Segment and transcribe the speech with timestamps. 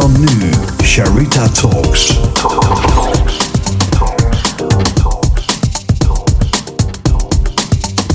[0.00, 0.50] dan nu,
[0.82, 2.06] Sharita Talks.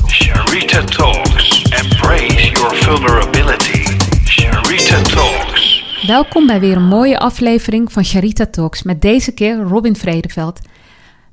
[0.07, 1.64] Sharita Talks.
[1.64, 3.98] Embrace your vulnerability.
[4.25, 5.84] Sharita Talks.
[6.07, 10.59] Welkom bij weer een mooie aflevering van Charita Talks met deze keer Robin Vredeveld.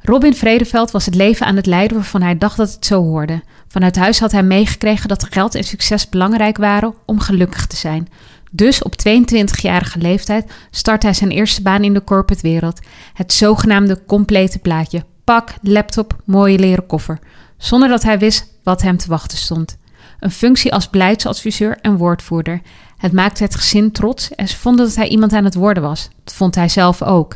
[0.01, 3.43] Robin Vredeveld was het leven aan het leiden waarvan hij dacht dat het zo hoorde.
[3.69, 8.09] Vanuit huis had hij meegekregen dat geld en succes belangrijk waren om gelukkig te zijn.
[8.51, 12.81] Dus op 22-jarige leeftijd start hij zijn eerste baan in de corporate wereld.
[13.15, 15.05] Het zogenaamde complete plaatje.
[15.25, 17.19] Pak, laptop, mooie leren koffer.
[17.57, 19.77] Zonder dat hij wist wat hem te wachten stond.
[20.21, 22.61] Een functie als beleidsadviseur en woordvoerder.
[22.97, 26.09] Het maakte het gezin trots en ze vonden dat hij iemand aan het worden was.
[26.25, 27.35] Dat vond hij zelf ook.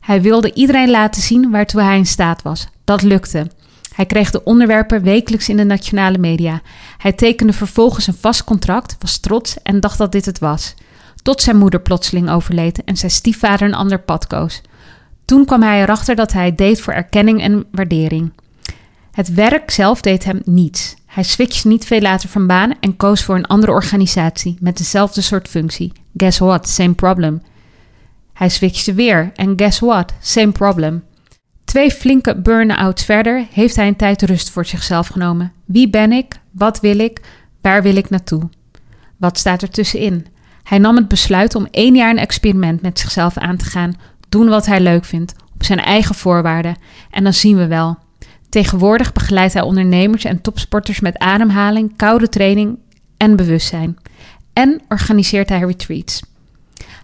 [0.00, 2.66] Hij wilde iedereen laten zien waartoe hij in staat was.
[2.84, 3.46] Dat lukte.
[3.96, 6.60] Hij kreeg de onderwerpen wekelijks in de nationale media.
[6.98, 10.74] Hij tekende vervolgens een vast contract, was trots en dacht dat dit het was.
[11.22, 14.60] Tot zijn moeder plotseling overleed en zijn stiefvader een ander pad koos.
[15.24, 18.32] Toen kwam hij erachter dat hij deed voor erkenning en waardering.
[19.12, 20.94] Het werk zelf deed hem niets.
[21.06, 25.20] Hij switchte niet veel later van baan en koos voor een andere organisatie met dezelfde
[25.20, 25.92] soort functie.
[26.16, 26.68] Guess what?
[26.68, 27.42] Same problem.
[28.32, 30.12] Hij switchte weer en guess what?
[30.20, 31.02] Same problem.
[31.76, 35.52] Twee flinke burn-outs verder heeft hij een tijd rust voor zichzelf genomen.
[35.64, 36.38] Wie ben ik?
[36.50, 37.20] Wat wil ik?
[37.60, 38.48] Waar wil ik naartoe?
[39.16, 40.26] Wat staat er tussenin?
[40.62, 43.94] Hij nam het besluit om één jaar een experiment met zichzelf aan te gaan,
[44.28, 46.76] doen wat hij leuk vindt, op zijn eigen voorwaarden.
[47.10, 47.98] En dan zien we wel.
[48.48, 52.78] Tegenwoordig begeleidt hij ondernemers en topsporters met ademhaling, koude training
[53.16, 53.96] en bewustzijn.
[54.52, 56.22] En organiseert hij retreats.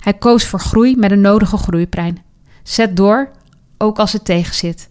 [0.01, 2.19] Hij koos voor groei met een nodige groeiprein.
[2.63, 3.31] Zet door,
[3.83, 4.89] ook als het tegenzit.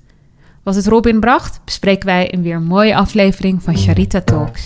[0.64, 4.66] Wat het Robin bracht, bespreken wij in weer een mooie aflevering van Charita Talks.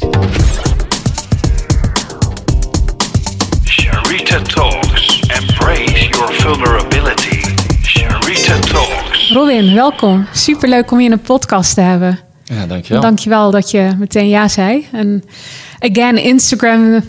[3.63, 5.19] Sharita Talks.
[5.19, 7.55] Embrace your vulnerability.
[7.81, 9.31] Sharita Talks.
[9.33, 10.25] Robin, welkom.
[10.33, 12.19] Superleuk om je in een podcast te hebben.
[12.43, 13.01] Ja, dankjewel.
[13.01, 14.87] Dankjewel dat je meteen ja zei.
[14.91, 15.23] En
[15.79, 17.01] again, Instagram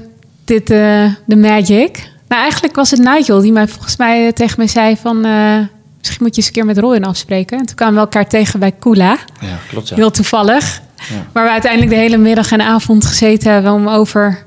[0.44, 2.10] dit de the magic.
[2.28, 5.24] Nou, eigenlijk was het Nigel die mij volgens mij tegen mij zei van...
[5.24, 5.58] eh,
[6.06, 7.58] misschien moet je eens een keer met Robin afspreken.
[7.58, 9.18] En toen kwamen we elkaar tegen bij Kula.
[9.40, 9.94] Ja, klopt ja.
[9.94, 10.80] Heel toevallig.
[10.96, 11.26] Ja.
[11.32, 14.44] Waar we uiteindelijk de hele middag en avond gezeten hebben om over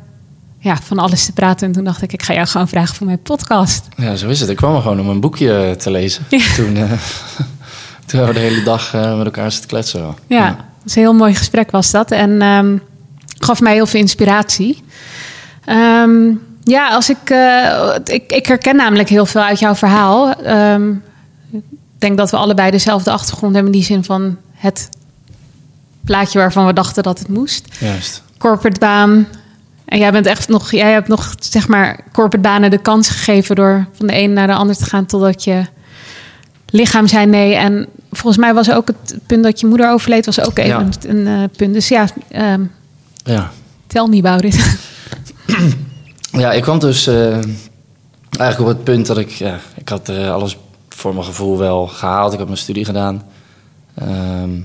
[0.60, 1.68] ja, van alles te praten.
[1.68, 3.88] En toen dacht ik, ik ga jou gewoon vragen voor mijn podcast.
[3.96, 4.50] Ja, zo is het.
[4.50, 6.26] Ik kwam er gewoon om een boekje te lezen.
[6.30, 6.54] Ja.
[6.56, 6.84] Toen, eh,
[8.06, 10.16] toen hebben we de hele dag eh, met elkaar zitten kletsen.
[10.28, 12.12] Ja, dat is een heel mooi gesprek was dat.
[12.12, 12.78] En ehm,
[13.40, 14.84] gaf mij heel veel inspiratie.
[15.66, 16.32] Ehm,
[16.64, 20.34] ja, als ik, eh, ik, ik herken namelijk heel veel uit jouw verhaal.
[20.34, 20.92] Ehm,
[22.02, 24.90] denk dat we allebei dezelfde achtergrond hebben in die zin van het
[26.04, 27.68] plaatje waarvan we dachten dat het moest.
[27.80, 28.24] Juist.
[28.38, 29.28] Corporate baan.
[29.86, 33.56] En jij bent echt nog, jij hebt nog zeg maar corporate banen de kans gegeven
[33.56, 35.66] door van de een naar de ander te gaan totdat je
[36.70, 37.56] lichaam zei nee.
[37.56, 41.10] En volgens mij was ook het punt dat je moeder overleed, was ook even Ja.
[41.10, 41.74] een eh, punt.
[41.74, 42.62] Dus ja, ehm
[43.24, 43.52] Ja.
[43.88, 44.78] tell me about it.
[46.32, 47.32] ja, ik kwam dus eh,
[48.38, 49.30] eigenlijk op het punt dat ik...
[49.30, 50.58] Ja, ik had eh, alles
[51.00, 52.32] voor mijn gevoel wel gehaald.
[52.34, 53.24] Ik had mijn studie gedaan.
[53.96, 54.56] Ehm,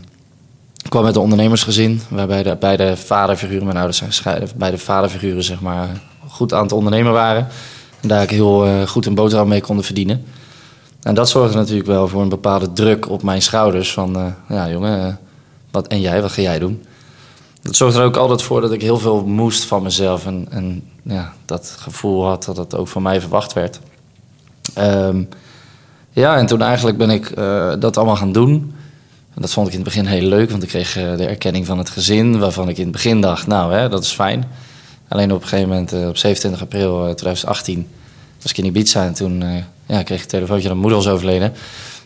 [0.82, 5.44] ik kwam met een ondernemersgezin, waarbij de, beide vaderfiguren, mijn ouders zijn gescheiden, beide vaderfiguren
[5.44, 5.88] zeg maar
[6.26, 7.48] goed aan het ondernemen waren.
[8.00, 10.24] En daar ik heel eh, goed een boterham mee konden verdienen.
[11.02, 13.92] En dat zorgde natuurlijk wel voor een bepaalde druk op mijn schouders.
[13.92, 15.14] Van, eh, ja jongen, eh,
[15.70, 16.84] wat, en jij, wat ga jij doen?
[17.62, 20.26] Dat zorgde er ook altijd voor dat ik heel veel moest van mezelf.
[20.26, 23.80] En, en ja, dat gevoel had dat het ook van mij verwacht werd.
[24.74, 25.22] Ehm,
[26.14, 28.74] ja, en toen eigenlijk ben ik eh, dat allemaal gaan doen.
[29.34, 31.66] En dat vond ik in het begin heel leuk, want ik kreeg eh, de erkenning
[31.66, 34.44] van het gezin, waarvan ik in het begin dacht, nou, hè, dat is fijn.
[35.08, 37.88] Alleen op een gegeven moment, eh, op 27 april eh, 2018,
[38.42, 39.44] was ik in Ibiza en toen
[39.86, 41.52] ja, kreeg ik een telefoontje dat moeder was overleden.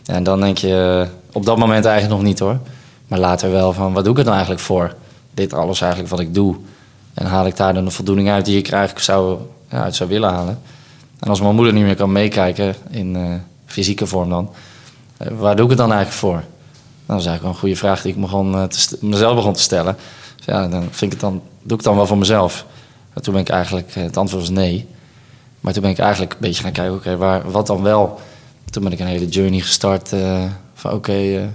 [0.05, 2.59] En dan denk je, op dat moment eigenlijk nog niet hoor.
[3.07, 4.95] Maar later wel van, wat doe ik er nou eigenlijk voor?
[5.33, 6.55] Dit alles eigenlijk wat ik doe.
[7.13, 9.39] En haal ik daar dan de voldoening uit die ik eigenlijk zou,
[9.69, 10.59] ja, uit zou willen halen.
[11.19, 14.49] En als mijn moeder niet meer kan meekijken, in fysieke vorm dan,
[15.17, 16.31] eh, waar doe ik het dan eigenlijk voor?
[16.33, 16.43] Nou,
[17.05, 19.53] dat is eigenlijk wel een goede vraag die ik begon, eh, te st- mezelf begon
[19.53, 19.97] te stellen.
[20.35, 22.65] Dus ja, dan vind ik het dan, doe ik het dan wel voor mezelf.
[23.13, 24.87] En toen ben ik eigenlijk, eh, het antwoord was nee.
[25.59, 28.19] Maar toen ben ik eigenlijk een beetje gaan kijken, oké, waar wat dan wel?
[28.69, 30.43] Toen ben ik een hele journey gestart eh,
[30.73, 31.51] van oké, eh, een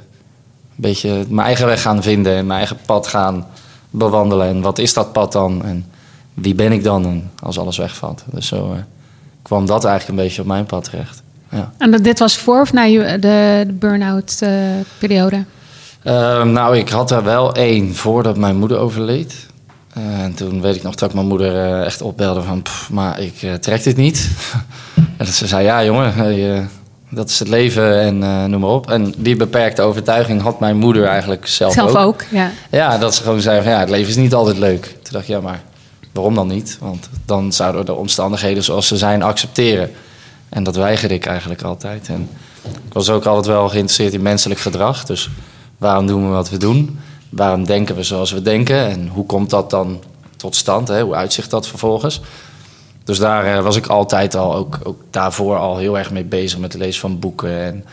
[0.76, 3.46] beetje mijn eigen weg gaan vinden en mijn eigen pad gaan
[3.90, 4.46] bewandelen.
[4.48, 5.64] En wat is dat pad dan?
[5.64, 5.86] En
[6.34, 8.24] wie ben ik dan als alles wegvalt?
[8.32, 8.78] Dus zo eh,
[9.42, 11.22] kwam dat eigenlijk een beetje op mijn pad terecht.
[11.54, 11.72] Ja.
[11.78, 14.50] en dit was voor of na de, de burn-out eh,
[14.98, 15.44] periode?
[16.02, 19.46] Ehm, nou, ik had er wel één voordat mijn moeder overleed.
[19.94, 22.62] Eh, en toen weet ik nog dat ik mijn moeder eh, echt opbelde van...
[22.62, 24.28] "Pff, maar ik trek dit niet.
[25.16, 26.68] En ze zei, ja jongen, hey,
[27.10, 28.18] dat is het leven en
[28.50, 28.90] noem maar op.
[28.90, 32.50] En die beperkte overtuiging had mijn moeder eigenlijk zelf, Zelf ook, ja.
[32.70, 34.82] Ja, dat ze gewoon zei van ja, het leven is niet altijd leuk.
[34.82, 35.60] Toen dacht ik, ja, maar
[36.12, 36.76] waarom dan niet?
[36.80, 39.90] Want dan zouden we de omstandigheden zoals ze zijn accepteren.
[40.48, 42.08] En dat weigerde ik eigenlijk altijd.
[42.08, 42.28] En
[42.62, 45.04] ik was ook altijd wel geïnteresseerd in menselijk gedrag.
[45.04, 45.30] Dus
[45.78, 46.98] waarom doen we wat we doen?
[47.28, 48.88] Waarom denken we zoals we denken?
[48.88, 50.02] En hoe komt dat dan
[50.36, 50.88] tot stand?
[50.88, 51.02] Hè?
[51.02, 52.20] Hoe uitzicht dat vervolgens?
[53.04, 56.58] Dus daar eh, was ik altijd al, ook, ook daarvoor al heel erg mee bezig
[56.58, 57.62] met het lezen van boeken.
[57.62, 57.84] En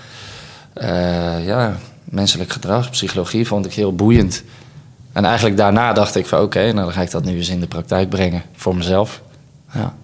[0.74, 4.44] eh, ja, menselijk gedrag, psychologie vond ik heel boeiend.
[5.14, 7.60] En eigenlijk daarna dacht ik van oké, nou dan ga ik dat nu eens in
[7.60, 9.22] de praktijk brengen voor mezelf.
[9.74, 9.96] Ja.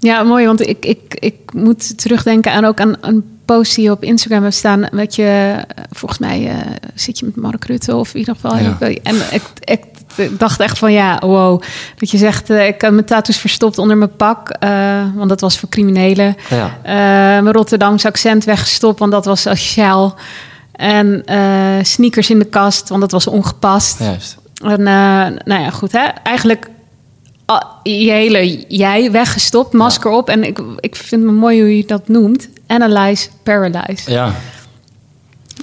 [0.00, 3.90] Ja, mooi, want ik, ik, ik moet terugdenken aan ook aan een post die je
[3.90, 4.86] op Instagram hebt staan.
[4.92, 5.56] Met je,
[5.90, 6.56] volgens mij eh,
[6.94, 8.56] zit je met Mark Rutte of in ieder geval.
[8.56, 8.76] Ja.
[9.02, 9.80] En ik, ik
[10.38, 11.62] dacht echt van ja, wow.
[11.96, 14.70] Dat je zegt, eh, ik heb mijn tattoos verstopt onder mijn pak, eh,
[15.14, 16.36] want dat was voor criminelen.
[16.48, 16.78] Ja.
[17.42, 20.14] Mijn Rotterdamse accent weggestopt, want dat was sociaal.
[20.72, 21.24] En
[21.82, 23.98] sneakers in de kast, want dat was ongepast.
[23.98, 24.36] Juist.
[24.62, 24.82] En
[25.44, 26.04] nou ja, goed hè.
[26.22, 26.68] Eigenlijk
[27.82, 30.28] je hele jij weggestopt, masker op.
[30.28, 32.48] En ik, ik vind het mooi hoe je dat noemt.
[32.66, 34.10] Analyze, paralyze.
[34.10, 34.34] Ja.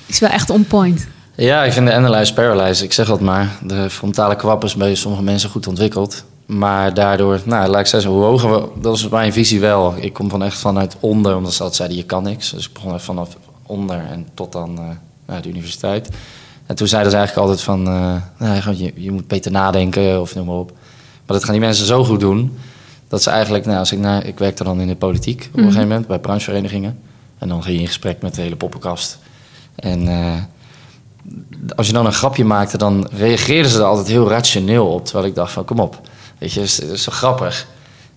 [0.06, 1.07] Is wel echt on point.
[1.36, 3.57] ja, ik vind de analyze paralyze, ik zeg dat maar.
[3.62, 6.24] De frontale kwap is bij sommige mensen goed ontwikkeld.
[6.45, 9.94] Maar daardoor, nou, laat ik zeggen, hoe hoger we, dat is mijn visie wel.
[10.00, 12.51] Ik kom van echt vanuit onder, omdat ze altijd zeiden, je kan niks.
[12.51, 14.84] Dus ik begon echt vanaf onder en tot dan eh,
[15.25, 16.10] naar de universiteit.
[16.66, 20.36] En toen zeiden ze eigenlijk altijd van, eh, nou, je, je moet beter nadenken of
[20.36, 20.72] noem maar op.
[21.27, 22.57] Maar dat gaan die mensen zo goed doen,
[23.07, 25.63] dat ze eigenlijk, nou, als ik, naar, ik werkte dan in de politiek op een
[25.63, 27.00] gegeven moment, bij brancheverenigingen.
[27.38, 29.18] En dan ging je in gesprek met de hele poppenkast.
[29.75, 30.33] En eh,
[31.75, 35.06] als je dan een grapje maakte, dan reageerden ze er altijd heel rationeel op.
[35.06, 36.01] Terwijl ik dacht van, kom op,
[36.38, 37.68] weet je, dat is, zo grappig.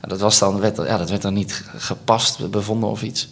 [0.03, 3.29] Ja, dat, was dan, werd, ja, dat werd dan niet gepast bevonden of iets.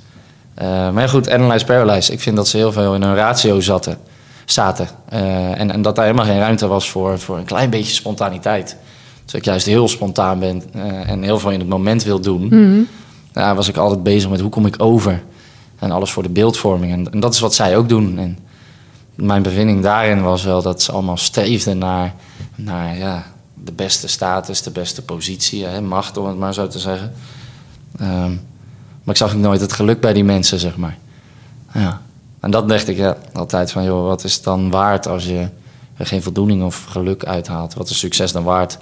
[0.55, 2.13] Eh, maar goed, Analyze Paralyze.
[2.13, 3.99] Ik vind dat ze heel veel in een ratio zaten,
[4.45, 4.89] zaten.
[5.09, 8.77] Eh, en, en dat daar helemaal geen ruimte was voor, voor een klein beetje spontaniteit.
[9.29, 12.49] Dus ik juist heel spontaan ben eh, en heel veel in het moment wil doen.
[13.33, 15.23] Ja, was ik altijd bezig met hoe kom ik over.
[15.79, 16.93] En alles voor de beeldvorming.
[16.93, 18.19] En, en dat is wat zij ook doen.
[18.19, 18.39] En
[19.15, 22.15] mijn bevinding daarin was wel dat ze allemaal streefden naar,
[22.55, 26.79] naar ja, de beste status, de beste positie, hè, macht om het maar zo te
[26.79, 27.13] zeggen.
[27.99, 28.31] Ehm,
[29.03, 30.99] maar ik zag ook nooit het geluk bij die mensen, zeg maar.
[31.75, 32.01] Ja.
[32.41, 35.49] En dat dacht ik ja, altijd van, joh, wat is het dan waard als je
[35.97, 37.75] er geen voldoening of geluk uithaalt?
[37.75, 38.79] Wat is succes dan waard?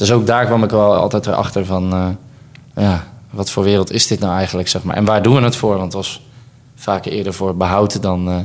[0.00, 2.08] Dus ook daar kwam ik wel altijd erachter van, eh,
[2.84, 4.96] ja, wat voor wereld is dit nou eigenlijk, zeg maar.
[4.96, 5.70] En waar doen we het voor?
[5.70, 6.22] Want het was
[6.74, 8.36] vaak eerder voor behoud dan eh,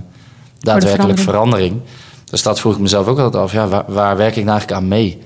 [0.60, 1.82] daadwerkelijk verandering.
[2.26, 3.52] Dus dat vroeg ik mezelf ook altijd af.
[3.52, 5.22] Ja, waar, waar werk ik nou eigenlijk aan mee?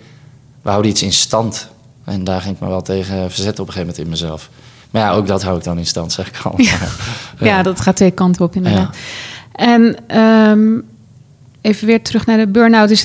[0.61, 1.69] We houden iets in stand.
[2.03, 4.49] En daar ging ik me wel tegen verzetten op een gegeven moment in mezelf.
[4.89, 6.53] Maar ja, ook dat hou ik dan in stand, zeg ik al.
[7.37, 8.97] Ja, dat gaat twee kanten op inderdaad.
[9.51, 10.79] En ehm,
[11.61, 12.87] even weer terug naar de burn-out.
[12.87, 13.01] Dus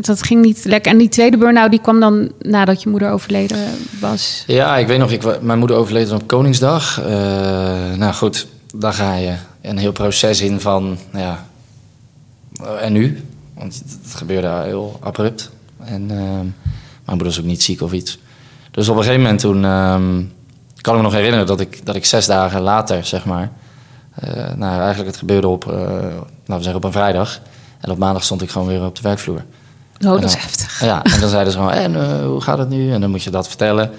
[0.00, 0.92] dat ging niet lekker.
[0.92, 3.58] En die tweede burn-out die kwam dan nadat je moeder overleden
[4.00, 4.44] was.
[4.46, 7.00] Ja, ik weet nog, ik, mijn moeder overleed op Koningsdag.
[7.00, 7.06] Eh,
[7.96, 11.46] nou goed, daar ga je een heel proces in van, ja,
[12.62, 13.24] eh, en nu?
[13.54, 15.50] Want het, het gebeurde heel abrupt.
[15.84, 16.44] En ehm,
[17.04, 18.18] mijn moeder was ook niet ziek of iets.
[18.70, 20.22] Dus op een gegeven moment toen, ehm,
[20.80, 23.50] kan ik me nog herinneren dat ik, dat ik zes dagen later, zeg maar,
[24.14, 27.40] eh, nou eigenlijk het gebeurde op, eh, laten we zeggen op een vrijdag.
[27.80, 29.44] En op maandag stond ik gewoon weer op de werkvloer.
[30.04, 30.80] Oh, dat is heftig.
[30.80, 32.92] Ja, en dan zeiden ze gewoon, en eh, hoe gaat het nu?
[32.92, 33.90] En dan moet je dat vertellen.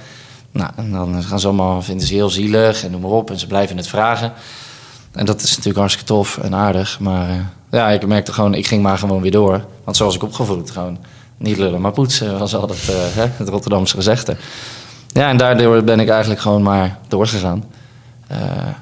[0.52, 3.30] Nou, en dan gaan ze allemaal, vinden ze heel zielig en noem maar op.
[3.30, 4.34] En ze blijven het vragen.
[5.12, 7.00] En dat is natuurlijk hartstikke tof en aardig.
[7.00, 7.36] Maar eh,
[7.72, 9.66] ja, ik merkte gewoon, ik ging maar gewoon weer door.
[9.84, 10.98] Want zo was ik opgevoed, gewoon
[11.38, 12.40] niet lullen, maar poetsen.
[12.40, 14.38] Was altijd eh, hè, het Rotterdamse gezegde.
[15.08, 17.64] Ja, en daardoor ben ik eigenlijk gewoon maar doorgegaan.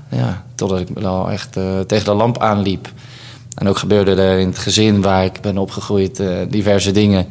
[0.10, 1.52] Ja, totdat ik wel echt
[1.88, 2.88] tegen de lamp aanliep.
[3.56, 7.28] En ook gebeurde er in het gezin waar ik ben opgegroeid eh, diverse dingen.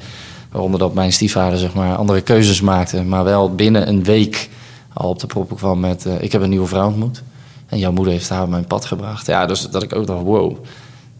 [0.51, 3.03] Waaronder dat mijn stiefvader zeg maar, andere keuzes maakte.
[3.03, 4.49] Maar wel binnen een week
[4.93, 6.07] al op de proppen kwam met...
[6.07, 7.23] eh, ik heb een nieuwe vrouw ontmoet.
[7.69, 9.27] En jouw moeder heeft haar op mijn pad gebracht.
[9.27, 10.57] Ja, dus dat ik ook dacht, wow,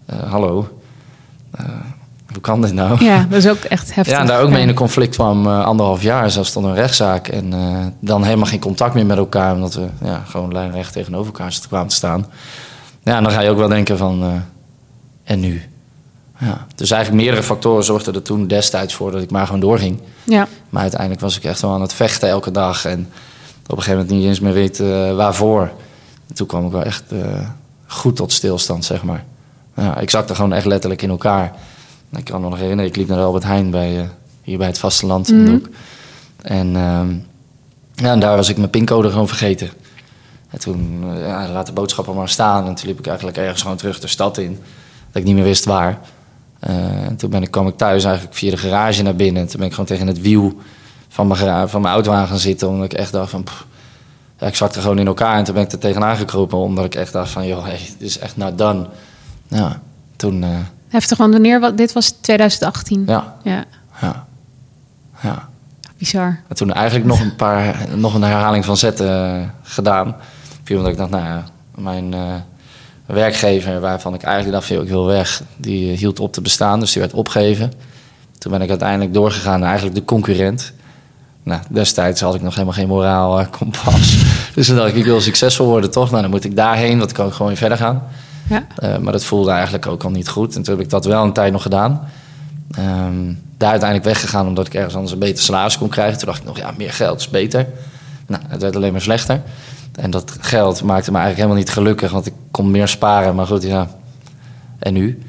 [0.07, 0.69] eh, hallo.
[2.33, 3.05] Hoe kan dit nou?
[3.05, 4.15] Ja, dat is ook echt heftig.
[4.15, 6.31] Ja, en daar ook mee in een conflict kwam anderhalf jaar.
[6.31, 7.29] Zelfs tot een rechtszaak.
[7.29, 7.53] En
[8.01, 9.55] dan helemaal geen contact meer met elkaar.
[9.55, 12.27] Omdat we ja, gewoon lijnrecht tegenover elkaar kwamen te staan.
[13.03, 14.43] Ja, en dan ga je ook wel denken van...
[15.25, 15.63] en nu?
[16.39, 16.67] Ja.
[16.75, 19.99] Dus eigenlijk meerdere factoren zorgden er toen destijds voor dat ik maar gewoon doorging.
[20.25, 22.85] Ja, Maar uiteindelijk was ik echt wel aan het vechten elke dag.
[22.85, 23.11] En
[23.67, 25.61] op een gegeven moment niet eens meer weten eh, waarvoor.
[26.29, 27.49] En toen kwam ik wel echt eh,
[27.87, 29.25] goed tot stilstand, zeg maar.
[29.77, 31.53] Ja, ik zakte gewoon echt letterlijk in elkaar.
[32.17, 34.05] Ik kan me nog herinneren, ik liep naar Albert Heijn bij, eh,
[34.43, 35.69] hier bij het vasteland de hoek.
[36.43, 37.15] En, ehm,
[37.95, 39.71] ja, en daar was ik mijn pincode gewoon vergeten.
[40.51, 42.67] En toen ja, laat de boodschappen maar staan.
[42.67, 44.59] En toen liep ik eigenlijk ergens gewoon terug de stad in.
[45.15, 45.99] Dat ik niet meer wist waar.
[46.61, 46.75] Eh,
[47.07, 49.43] en toen ben ik, kwam ik thuis eigenlijk via de garage naar binnen.
[49.43, 50.59] En toen ben ik gewoon tegen het wiel
[51.09, 52.69] van mijn, van mijn auto aan gaan zitten.
[52.69, 53.43] Omdat ik echt dacht van...
[53.43, 53.67] pff,
[54.39, 55.37] ja, ik zakte gewoon in elkaar.
[55.39, 56.59] En toen ben ik er tegenaan gekropen.
[56.59, 57.47] Omdat ik echt dacht van...
[57.47, 58.87] joh, hey, dit is echt nou done.
[59.49, 59.81] Ja,
[60.17, 60.43] toen...
[60.43, 60.51] eh,
[60.89, 63.05] Heftig, want wanneer, wat, dit was 2018.
[63.07, 63.65] ja, Ja,
[64.01, 64.25] ja,
[65.23, 65.49] ja.
[65.99, 66.41] bizar.
[66.49, 69.09] En toen eigenlijk nog een paar, nog een herhaling van zetten
[69.41, 70.17] eh, gedaan.
[70.63, 71.45] Puur omdat ik dacht, nou ja,
[71.75, 72.15] mijn
[73.07, 76.93] werkgever, waarvan ik eigenlijk dacht, ik wil weg, die eh, hield op te bestaan, dus
[76.93, 77.73] die werd opgegeven.
[78.39, 80.73] Toen ben ik uiteindelijk doorgegaan naar eigenlijk de concurrent.
[81.43, 84.17] Nou, destijds had ik nog helemaal geen moraal eh, kompas.
[84.55, 86.11] Dus toen dacht ik, ik wil succesvol worden, toch?
[86.11, 88.03] Nou, dan moet ik daarheen, want ik kan ook gewoon weer verder gaan.
[88.49, 88.67] Ja.
[88.77, 90.57] Eh, maar dat voelde eigenlijk ook al niet goed.
[90.57, 92.09] En toen heb ik dat wel een tijd nog gedaan.
[92.71, 96.19] Ehm, daar uiteindelijk weggegaan omdat ik ergens anders een beter salaris kon krijgen.
[96.19, 97.67] Toen dacht ik nog, ja, meer geld is beter.
[98.27, 99.43] Nou, het werd alleen maar slechter.
[99.95, 103.35] En dat geld maakte me eigenlijk helemaal niet gelukkig, want ik kon meer sparen.
[103.35, 103.89] Maar goed, ja,
[104.79, 105.23] en nu?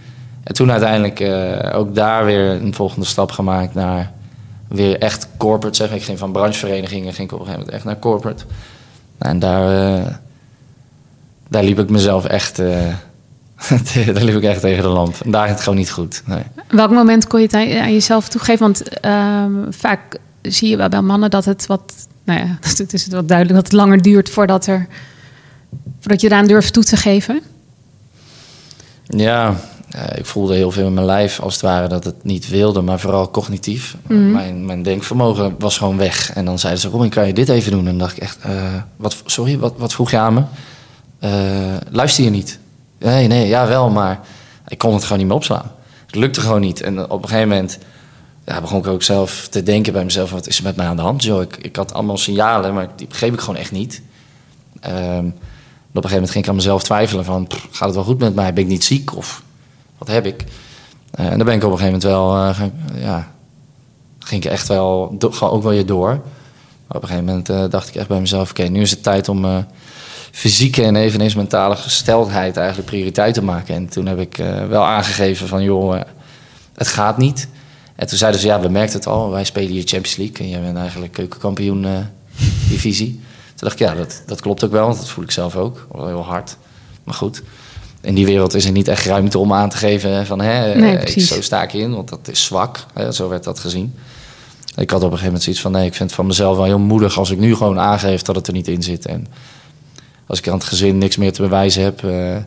[0.44, 4.12] En toen uiteindelijk eh, ook daar weer een volgende stap gemaakt naar
[4.68, 5.76] weer echt corporate.
[5.76, 5.92] Zeg.
[5.94, 8.44] Ik ging van brancheverenigingen ging ik op een gegeven moment echt naar corporate.
[9.18, 10.12] En daar, eh,
[11.50, 12.94] daar liep ik mezelf echt, eh,
[14.14, 15.16] daar liep ik echt tegen de lamp.
[15.24, 16.24] En daar ging het gewoon niet goed.
[16.68, 18.66] Welk moment kon je het aan, aan jezelf toegeven?
[18.66, 21.94] Want ehm, vaak zie je wel bij mannen dat het wat...
[22.26, 24.88] Nou ja, het is wat duidelijk dat het langer duurt voordat, er,
[26.00, 27.42] voordat je eraan durft toe te geven.
[29.08, 29.56] Ja,
[29.90, 32.82] eh, ik voelde heel veel in mijn lijf als het ware dat het niet wilde,
[32.82, 33.96] maar vooral cognitief.
[34.08, 36.34] Mijn, mijn denkvermogen was gewoon weg.
[36.34, 37.80] En dan zeiden ze, Robin, kan je dit even doen?
[37.80, 40.44] En dan dacht ik echt, eh, wat, sorry, wat, wat vroeg je aan me?
[41.20, 42.60] Eh, luister je niet?
[43.00, 44.20] Nee, nee, ja wel, maar
[44.68, 45.72] ik kon het gewoon niet meer opslaan.
[46.06, 46.82] Het lukte gewoon niet.
[46.82, 47.78] En op een gegeven moment
[48.46, 50.96] ja, begon ik ook zelf te denken bij mezelf, wat is er met mij aan
[50.96, 51.24] de hand?
[51.24, 54.02] Joh, ik, ik had allemaal signalen, maar die begreep ik gewoon echt niet.
[54.80, 58.20] Ehm, op een gegeven moment ging ik aan mezelf twijfelen van, gaat het wel goed
[58.20, 58.54] met mij?
[58.54, 59.42] Ben ik niet ziek of
[59.98, 60.44] wat heb ik?
[61.12, 63.32] Eh, en daar ben ik op een gegeven moment wel, eh, ja,
[64.20, 66.08] ging ik echt wel, do- ook wel je door.
[66.88, 69.04] Maar op een gegeven moment eh, dacht ik echt bij mezelf, oké, nu is het
[69.04, 69.66] tijd om
[70.32, 73.76] fysieke en eveneens mentale gesteldheid eigenlijk prioriteit te maken.
[73.76, 74.36] En toen heb ik
[74.70, 76.02] wel aangegeven van, joh,
[76.74, 77.48] het gaat niet.
[77.96, 80.50] En toen zeiden ze, ja, we merkten het al, wij spelen hier Champions League en
[80.50, 81.92] jij bent eigenlijk keukenkampioen eh,
[82.70, 83.12] divisie.
[83.12, 85.88] Toen dacht ik, ja, dat, dat klopt ook wel, want dat voel ik zelf ook,
[85.92, 86.58] wel heel hard.
[87.04, 87.42] Maar goed,
[88.02, 90.98] in die wereld is er niet echt ruimte om aan te geven van, hè, Nee,
[90.98, 92.86] eh, ik, zo sta ik in, want dat is zwak.
[92.94, 93.94] Hè, zo werd dat gezien.
[94.76, 96.66] Ik had op een gegeven moment zoiets van, nee, ik vind het van mezelf wel
[96.66, 99.06] heel moedig als ik nu gewoon aangeef dat het er niet in zit.
[99.06, 99.28] En
[100.28, 102.38] als ik aan het gezin niks meer te bewijzen heb, eh,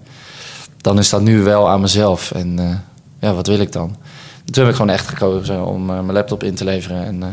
[0.77, 2.31] dan is dat nu wel aan mezelf.
[2.31, 2.83] En
[3.21, 3.97] ja, wat wil ik dan?
[4.51, 7.05] Toen heb ik gewoon echt gekozen om eh, mijn laptop in te leveren.
[7.05, 7.29] En eh,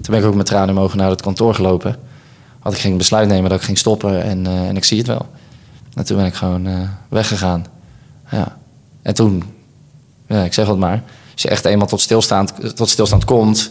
[0.00, 1.96] toen ben ik ook met tranen in mijn ogen naar het kantoor gelopen.
[2.62, 5.06] Want ik ging besluit nemen dat ik ging stoppen en, eh, en ik zie het
[5.06, 5.26] wel.
[5.94, 7.66] En toen ben ik gewoon weggegaan.
[8.30, 8.56] Ja.
[9.02, 9.42] En toen,
[10.26, 13.70] ja, ik zeg wat maar, als je echt eenmaal tot stilstand, tot stilstand komt,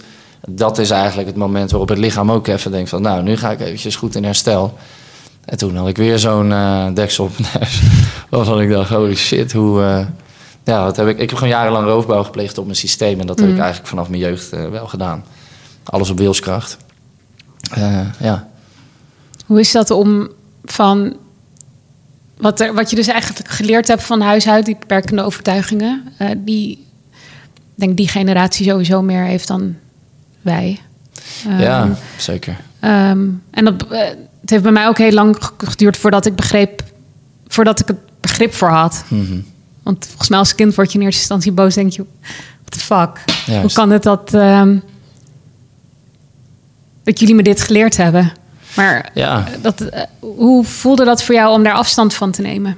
[0.49, 3.51] dat is eigenlijk het moment waarop het lichaam ook even denkt van, nou, nu ga
[3.51, 4.77] ik eventjes goed in herstel.
[5.45, 6.53] En toen had ik weer zo'n
[6.93, 7.31] deksel op.
[8.29, 10.05] Waarvan ik dacht, holy shit, hoe...
[10.67, 11.17] ja, wat heb ik...
[11.17, 13.19] Ik heb gewoon jarenlang roofbouw gepleegd op mijn systeem.
[13.19, 15.23] En dat heb ik eigenlijk vanaf mijn jeugd eh, wel gedaan.
[15.83, 16.77] Alles op wilskracht.
[17.71, 18.47] Eh, ja.
[19.45, 20.29] Hoe is dat om
[20.65, 21.15] van
[22.37, 26.29] wat, er, wat je dus eigenlijk geleerd hebt van huis uit, die beperkende overtuigingen, eh,
[26.37, 29.75] die ik denk die generatie sowieso meer heeft dan
[30.41, 30.79] wij.
[31.45, 32.57] Ehm, ja, zeker.
[32.79, 33.85] ehm, en dat,
[34.41, 36.83] het heeft bij mij ook heel lang geduurd voordat ik begreep,
[37.47, 39.03] voordat ik het begrip voor had.
[39.07, 39.39] Mhm.
[39.87, 42.05] Want volgens mij als kind word je in eerste instantie boos, denk je,
[42.61, 43.35] what the fuck?
[43.45, 43.61] Juist.
[43.61, 44.77] Hoe kan het dat, ehm,
[47.03, 48.31] dat jullie me dit geleerd hebben?
[48.75, 49.45] Maar Ja.
[49.61, 52.77] dat, eh, hoe voelde dat voor jou om daar afstand van te nemen?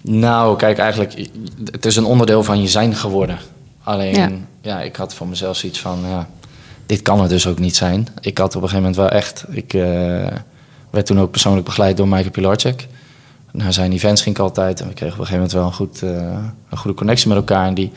[0.00, 1.28] Nou, kijk, eigenlijk,
[1.70, 3.38] het is een onderdeel van je zijn geworden.
[3.82, 4.30] Alleen, Ja.
[4.60, 6.28] ja, ik had voor mezelf zoiets van, ja,
[6.86, 8.08] dit kan het dus ook niet zijn.
[8.20, 9.82] Ik had op een gegeven moment wel echt, ik eh,
[10.90, 12.86] werd toen ook persoonlijk begeleid door Michael Pilarczyk.
[13.52, 15.72] Naar zijn events ging ik altijd en we kregen op een gegeven moment wel een,
[15.72, 17.66] goed, eh, een goede connectie met elkaar.
[17.66, 17.92] En die,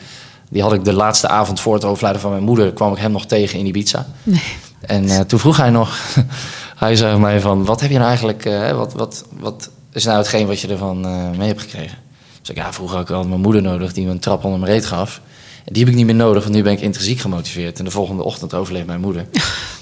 [0.48, 3.12] die had ik de laatste avond voor het overlijden van mijn moeder, kwam ik hem
[3.12, 4.06] nog tegen in Ibiza.
[4.22, 4.42] Nee.
[4.80, 5.98] En eh, toen vroeg hij nog,
[6.76, 10.16] hij zei mij van, wat heb je nou eigenlijk, eh, wat, wat, wat is nou
[10.16, 11.00] hetgeen wat je ervan
[11.36, 11.98] mee hebt gekregen?
[12.40, 14.60] Dus ik, ja, vroeger had ik altijd mijn moeder nodig die me een trap onder
[14.60, 15.20] mijn reet gaf.
[15.64, 17.78] En die heb ik niet meer nodig, want nu ben ik intrinsiek gemotiveerd.
[17.78, 19.26] En de volgende ochtend overleeft mijn moeder.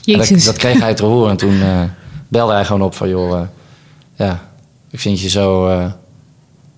[0.04, 1.30] Dat, dat kreeg hij te horen.
[1.30, 1.62] En toen
[2.28, 3.40] belde hij gewoon op van, joh,
[4.14, 4.53] ja,
[4.94, 5.92] ik vind je zo, eh,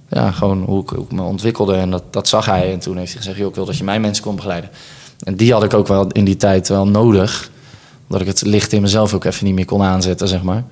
[0.08, 1.74] ja, gewoon hoe ik, me ontwikkelde.
[1.74, 2.72] En dat, dat zag hij.
[2.72, 4.70] En toen heeft hij gezegd, joh, ik wil dat je mijn mensen kon begeleiden.
[5.24, 7.50] En die had ik ook wel in die tijd wel nodig.
[8.06, 10.64] Omdat ik het licht in mezelf ook even niet meer kon aanzetten, zeg maar.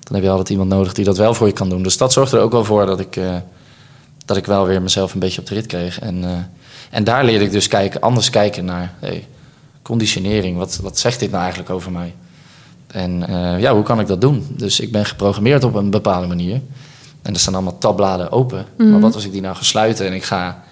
[0.00, 1.82] Dan heb je altijd iemand nodig die dat wel voor je kan doen.
[1.82, 3.36] Dus dat zorgt er ook wel voor dat ik, eh,
[4.24, 6.00] dat ik wel weer mezelf een beetje op de rit kreeg.
[6.00, 6.30] En, eh,
[6.90, 9.26] en daar leerde ik dus kijken, anders kijken naar hey,
[9.82, 10.56] conditionering.
[10.56, 12.14] Wat, wat zegt dit nou eigenlijk over mij?
[12.94, 14.46] En eh, ja, hoe kan ik dat doen?
[14.50, 16.60] Dus ik ben geprogrammeerd op een bepaalde manier.
[17.22, 18.66] En er staan allemaal tabbladen open.
[18.76, 20.62] Maar wat als ik die nou ga sluiten en ik ga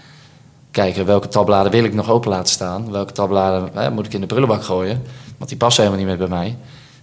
[0.71, 2.91] kijken welke tabbladen wil ik nog open laten staan?
[2.91, 5.03] Welke tabbladen moet ik in de prullenbak gooien?
[5.37, 6.57] Want die passen helemaal niet meer bij mij.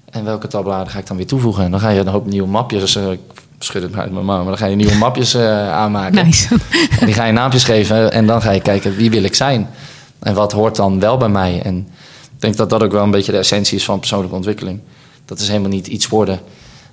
[0.09, 1.63] En welke tabbladen ga ik dan weer toevoegen?
[1.63, 3.19] En dan ga je een hoop nieuwe mapjes, eh, ik
[3.59, 6.25] schud het maar uit mijn mouw, maar dan ga je nieuwe mapjes eh, aanmaken.
[6.25, 6.55] Nice.
[6.99, 9.69] En die ga je naampjes geven en dan ga je kijken wie wil ik zijn.
[10.19, 11.61] En wat hoort dan wel bij mij.
[11.61, 11.77] En
[12.35, 14.79] ik denk dat dat ook wel een beetje de essentie is van persoonlijke ontwikkeling.
[15.29, 16.39] Dat is helemaal niet iets worden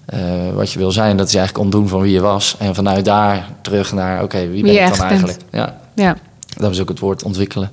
[0.04, 0.20] eh,
[0.54, 1.16] wat je wil zijn.
[1.16, 2.56] Dat is eigenlijk ontdoen van wie je was.
[2.58, 5.10] En vanuit daar terug naar, oké, wie ben je ik dan bent.
[5.10, 5.38] eigenlijk?
[5.50, 6.16] Ja, Ja.
[6.56, 7.70] dat is ook het woord ontwikkelen.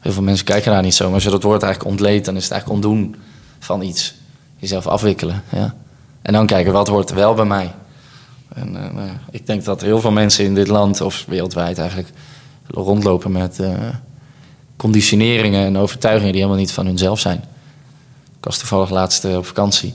[0.00, 1.04] Heel veel mensen kijken daar niet zo.
[1.04, 3.16] Maar als je dat woord eigenlijk ontleedt, dan is het eigenlijk ontdoen
[3.58, 4.14] van iets.
[4.56, 5.74] Jezelf afwikkelen, ja.
[6.22, 7.72] En dan kijken, wat hoort er wel bij mij?
[8.54, 12.08] En eh, nou ik denk dat heel veel mensen in dit land, of wereldwijd eigenlijk,
[12.66, 13.72] rondlopen met eh,
[14.76, 17.44] conditioneringen en overtuigingen die helemaal niet van hunzelf zijn.
[18.42, 19.94] Ik was toevallig laatst eh, op vakantie.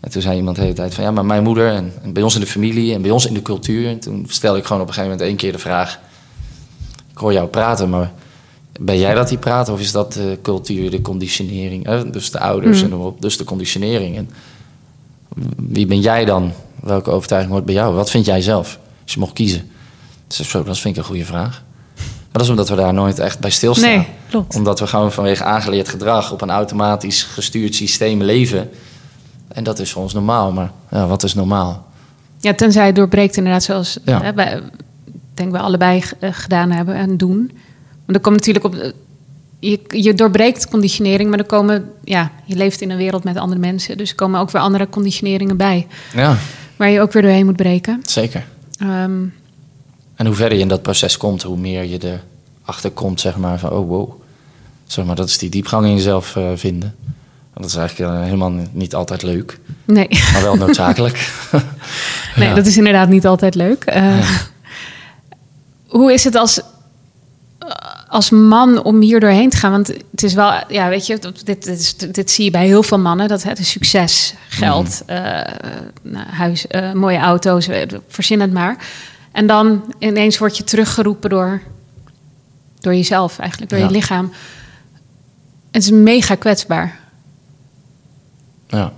[0.00, 2.22] En toen zei iemand de hele tijd van ja, maar mijn moeder en, en bij
[2.22, 3.88] ons in de familie en bij ons in de cultuur.
[3.88, 5.98] En toen stelde ik gewoon op een gegeven moment één keer de vraag.
[7.10, 8.12] Ik hoor jou praten, maar
[8.80, 11.86] ben jij dat die praat of is dat de cultuur, de conditionering?
[11.86, 12.10] Hè?
[12.10, 12.92] Dus de ouders Mm.
[12.92, 14.16] en op, dus de conditionering.
[14.16, 14.30] En
[15.56, 16.52] wie ben jij dan?
[16.80, 17.94] Welke overtuiging hoort bij jou?
[17.94, 18.78] Wat vind jij zelf?
[19.02, 19.70] Als je mocht kiezen.
[20.26, 21.62] Dus zo, dat vind ik een goede vraag.
[22.32, 23.90] Maar dat is omdat we daar nooit echt bij stilstaan.
[23.90, 24.56] Nee, klopt.
[24.56, 28.70] Omdat we gewoon vanwege aangeleerd gedrag op een automatisch gestuurd systeem leven.
[29.48, 30.52] En dat is voor ons normaal.
[30.52, 31.86] Maar ja, wat is normaal?
[32.38, 34.22] Ja, tenzij het doorbreekt inderdaad zoals Ja.
[34.22, 34.62] hè, wij,
[35.06, 37.50] ik denk we allebei eh, gedaan hebben en doen.
[38.04, 38.92] Want er komt natuurlijk op...
[39.58, 41.90] Je, je doorbreekt conditionering, maar er komen...
[42.04, 43.96] Ja, je leeft in een wereld met andere mensen.
[43.96, 45.86] Dus er komen ook weer andere conditioneringen bij.
[46.14, 46.36] Ja,
[46.76, 48.00] Waar je ook weer doorheen moet breken.
[48.04, 48.44] zeker.
[48.78, 49.20] Ehm,
[50.20, 52.20] En hoe verder je in dat proces komt, hoe meer je
[52.64, 54.12] erachter komt, zeg maar, van oh wow.
[54.86, 56.94] Zeg maar, dat is die diepgang in jezelf eh, vinden.
[57.54, 61.32] Dat is eigenlijk eh, helemaal niet altijd leuk, nee, maar wel noodzakelijk.
[62.36, 63.84] nee dat is inderdaad niet altijd leuk.
[63.84, 64.18] Eh,
[65.86, 66.60] Hoe is het als,
[68.08, 69.70] als man om hier doorheen te gaan?
[69.70, 72.82] Want het is wel, ja, weet je, dit, dit, is- dit zie je bij heel
[72.82, 73.28] veel mannen.
[73.28, 75.40] Dat het is succes, geld, eh,
[76.02, 77.68] nou, huis, mooie auto's,
[78.08, 78.76] verzin het maar.
[79.32, 81.62] En dan ineens word je teruggeroepen door,
[82.80, 83.86] door jezelf eigenlijk, door Ja.
[83.86, 84.32] je lichaam.
[85.70, 86.98] Het is mega kwetsbaar.
[88.68, 88.92] Ja.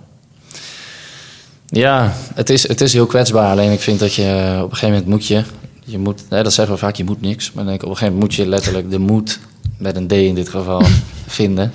[1.67, 3.51] Ja, het is, het is heel kwetsbaar.
[3.51, 5.43] Alleen ik vind dat je op een gegeven moment moet je...
[5.85, 7.53] je moet, hè, dat zeggen we vaak, je moet niks.
[7.53, 9.39] Maar denk ik, op een gegeven moment moet je letterlijk de moed...
[9.79, 10.83] met een D in dit geval,
[11.27, 11.73] vinden...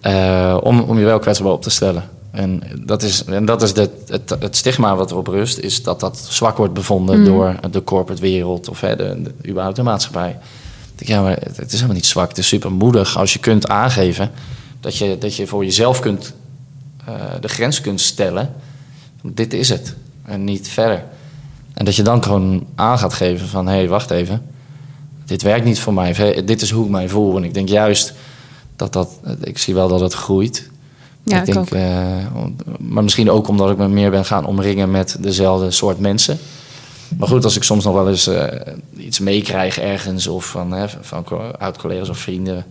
[0.00, 2.08] eh, om, om je wel kwetsbaar op te stellen.
[2.32, 5.58] En dat is, en dat is de, het, het stigma wat erop rust...
[5.58, 8.68] is dat dat zwak wordt bevonden door de corporate wereld...
[8.68, 10.30] of hè, de, de, überhaupt de maatschappij.
[10.30, 12.28] Ik denk, ja, maar het, het is helemaal niet zwak.
[12.28, 14.30] Het is super moedig als je kunt aangeven...
[14.80, 16.34] dat je, dat je voor jezelf kunt
[17.04, 18.54] eh, de grens kunt stellen.
[19.22, 19.94] Dit is het.
[20.24, 21.04] En niet verder.
[21.74, 23.66] En dat je dan gewoon aan gaat geven van...
[23.66, 24.42] hé, hey, wacht even.
[25.24, 26.10] Dit werkt niet voor mij.
[26.10, 27.36] Of, hey, dit is hoe ik mij voel.
[27.36, 28.12] En ik denk juist
[28.76, 29.20] dat dat...
[29.40, 30.70] Ik zie wel dat het groeit.
[31.24, 32.26] Ja, ik ik denk, eh,
[32.78, 36.38] maar misschien ook omdat ik me meer ben gaan omringen met dezelfde soort mensen.
[37.18, 38.46] Maar goed, als ik soms nog wel eens eh,
[38.96, 40.26] iets meekrijg ergens...
[40.26, 42.64] of van, hè, van co- oud-collega's of vrienden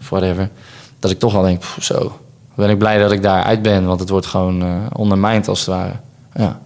[0.00, 0.50] of whatever...
[0.98, 2.18] dat ik toch wel denk, pff, zo...
[2.54, 3.84] ben ik blij dat ik daar uit ben.
[3.86, 5.92] Want het wordt gewoon eh ondermijnd als het ware.
[6.34, 6.60] Ja,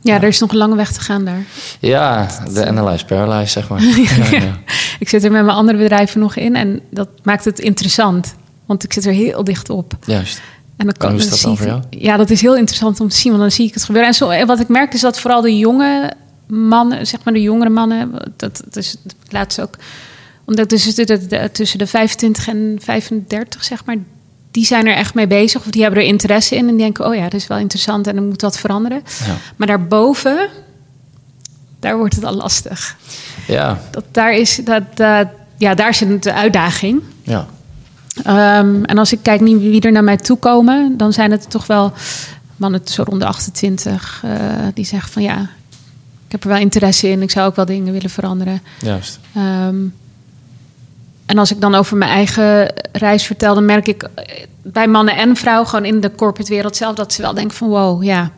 [0.00, 1.42] Ja, er is nog een lange weg te gaan daar.
[1.80, 3.82] ja de analyze paralyze, zeg maar.
[4.30, 4.58] ja, ja.
[4.98, 8.34] Ik zit er met mijn andere bedrijven nog in en dat maakt het interessant.
[8.66, 9.96] Want ik zit er heel dicht op.
[10.06, 10.40] Juist.
[10.76, 12.02] En dan kan, hoe is dan dat zie dan ik- voor jou?
[12.10, 14.08] Ja, dat is heel interessant om te zien, want dan zie ik het gebeuren.
[14.10, 16.12] En, zo, en wat ik merk is dat vooral de jonge
[16.46, 19.74] mannen, zeg maar de jongere mannen, dat, dat is het laatste ook,
[20.44, 23.96] omdat dus de- de- de- tussen de 25 en 35, zeg maar,
[24.50, 27.14] die zijn er echt mee bezig of die hebben er interesse in en denken, oh
[27.14, 29.02] ja, dat is wel interessant en er moet wat veranderen.
[29.26, 29.36] Ja.
[29.56, 30.48] Maar daarboven,
[31.80, 32.96] daar wordt het al lastig.
[33.46, 37.02] Ja, Dat, daar, is, dat, dat, ja, daar zit de uitdaging.
[37.22, 37.46] ja.
[38.22, 41.50] Ehm, en als ik kijk niet wie er naar mij toe komen, dan zijn het
[41.50, 41.92] toch wel
[42.56, 44.30] mannen zo rond de 28 eh,
[44.74, 45.40] die zeggen van ja,
[46.26, 48.62] ik heb er wel interesse in, ik zou ook wel dingen willen veranderen.
[48.80, 49.18] juist.
[49.34, 49.76] Ehm,
[51.26, 55.16] en als ik dan over mijn eigen reis vertel, dan merk ik eh, bij mannen
[55.16, 58.30] en vrouwen gewoon in de corporate wereld zelf dat ze wel denken van wow, ja,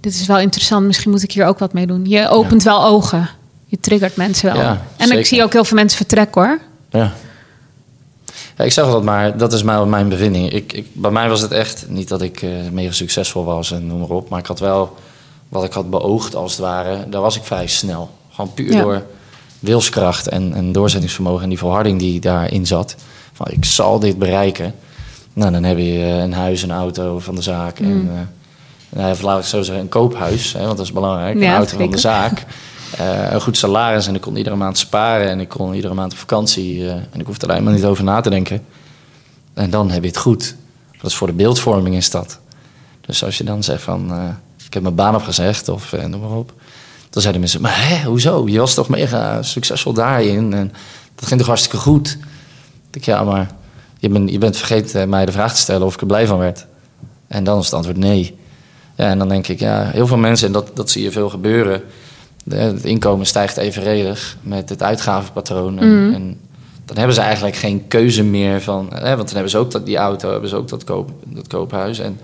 [0.00, 2.04] dit is wel interessant, misschien moet ik hier ook wat mee doen.
[2.04, 3.28] Je opent wel ogen,
[3.64, 4.62] je triggert mensen wel.
[4.62, 5.18] Ja, en zeker.
[5.18, 6.58] ik zie ook heel veel mensen vertrekken hoor.
[6.90, 7.12] Ja.
[8.62, 10.52] Ja, ik zeg altijd maar, dat is mijn, mijn bevinding.
[10.52, 13.86] Ik, ik, bij mij was het echt niet dat ik eh, mega succesvol was en
[13.86, 14.28] noem maar op.
[14.28, 14.96] Maar ik had wel
[15.48, 17.08] wat ik had beoogd als het ware.
[17.08, 18.10] Daar was ik vrij snel.
[18.30, 18.82] Gewoon puur Ja.
[18.82, 19.02] door
[19.58, 22.94] wilskracht en, en doorzettingsvermogen en die volharding die daarin zat.
[23.32, 24.74] Van ik zal dit bereiken.
[25.32, 27.80] Nou, dan heb je eh, een huis, een auto van de zaak.
[27.80, 27.90] Mm.
[27.90, 28.10] En,
[28.90, 31.38] eh, nou, laat ik zo zeggen, een koophuis, hè, want dat is belangrijk.
[31.38, 32.44] Ja, een auto van de zaak.
[32.98, 36.12] Eh, een goed salaris en ik kon iedere maand sparen en ik kon iedere maand
[36.12, 36.86] op vakantie.
[36.86, 38.64] eh, en ik hoefde er helemaal niet over na te denken.
[39.54, 40.54] En dan heb je het goed.
[41.00, 42.38] Dat is voor de beeldvorming is dat.
[43.00, 44.28] Dus als je dan zegt van, eh,
[44.66, 46.52] ik heb mijn baan opgezegd of noem maar op.
[47.10, 48.48] Dan zeiden mensen, maar hè, hoezo?
[48.48, 50.72] Je was toch mega succesvol daarin en
[51.14, 52.18] dat ging toch hartstikke goed?
[52.90, 53.50] Ik ja, maar
[53.98, 56.38] je, bent je bent vergeten mij de vraag te stellen of ik er blij van
[56.38, 56.66] werd.
[57.28, 58.38] En dan is het antwoord nee.
[58.96, 61.28] Ja, en dan denk ik, ja, heel veel mensen, en dat, dat zie je veel
[61.28, 61.82] gebeuren.
[62.44, 65.78] De, het inkomen stijgt evenredig met het uitgavenpatroon.
[65.78, 66.40] En, en
[66.84, 68.88] dan hebben ze eigenlijk geen keuze meer van.
[68.94, 71.46] Hè, want dan hebben ze ook dat, die auto, hebben ze ook dat, koop, dat
[71.46, 71.98] koophuis.
[71.98, 72.20] En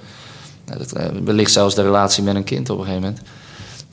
[0.64, 3.22] dat, eh, wellicht zelfs de relatie met een kind op een gegeven moment.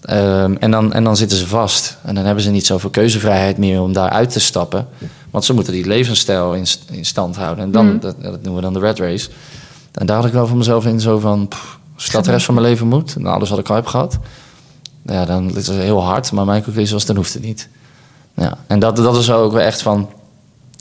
[0.02, 1.98] Ehm, en, dan, en dan zitten ze vast.
[2.04, 4.88] En dan hebben ze niet zoveel keuzevrijheid meer om daaruit te stappen.
[5.30, 7.64] Want ze moeten die levensstijl in, in stand houden.
[7.64, 9.30] En dan, dat, dat noemen we dan de red race.
[9.92, 11.48] En daar had ik wel voor mezelf in zo van...
[11.48, 13.86] pff, als dat de rest van mijn leven moet, nou, alles wat ik al heb
[13.86, 14.18] gehad...
[15.06, 16.32] Ja, dan is het heel hard.
[16.32, 17.68] Maar mijn conclusie was, dan hoeft het niet.
[18.34, 20.10] Ja, en dat, dat is ook wel echt van...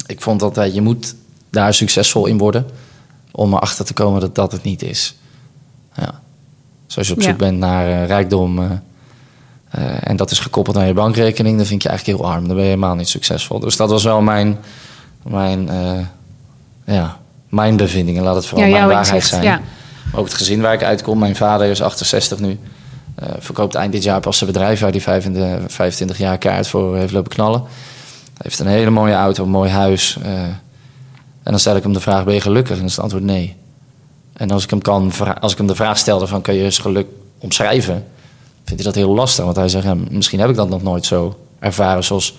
[0.07, 1.15] Ik vond altijd, je moet
[1.51, 2.67] daar succesvol in worden...
[3.31, 5.15] om erachter te komen dat dat het niet is.
[5.97, 6.21] Ja.
[6.87, 7.29] Zoals je op Ja.
[7.29, 8.59] zoek bent naar eh, rijkdom...
[8.59, 8.71] eh,
[9.71, 11.57] eh, en dat is gekoppeld aan je bankrekening...
[11.57, 12.47] dan vind je eigenlijk heel arm.
[12.47, 13.59] Dan ben je helemaal niet succesvol.
[13.61, 14.59] Dus dat was wel mijn...
[15.23, 15.99] mijn eh,
[16.95, 18.23] ja, mijn bevindingen.
[18.23, 19.43] Laat het vooral Ja, mijn waarheid inzicht, zijn.
[19.43, 19.61] ja.
[20.15, 21.19] Ook het gezin waar ik uitkom.
[21.19, 22.59] Mijn vader is 68 nu.
[23.15, 24.81] Eh, verkoopt eind dit jaar pas zijn bedrijf...
[24.81, 27.61] waar hij 25, 25 jaar kaart voor heeft lopen knallen.
[27.61, 30.19] Hij heeft een hele mooie auto, een mooi huis.
[30.23, 30.43] eh,
[31.43, 32.71] en dan stel ik hem de vraag, ben je gelukkig?
[32.73, 33.57] En dan is het antwoord nee.
[34.33, 36.79] En als ik hem, kan, als ik hem de vraag stelde van, kun je eens
[36.79, 37.07] geluk
[37.39, 38.05] omschrijven?
[38.65, 39.45] Vindt hij dat heel lastig.
[39.45, 42.39] Want hij zegt, misschien heb ik dat nog nooit zo ervaren zoals,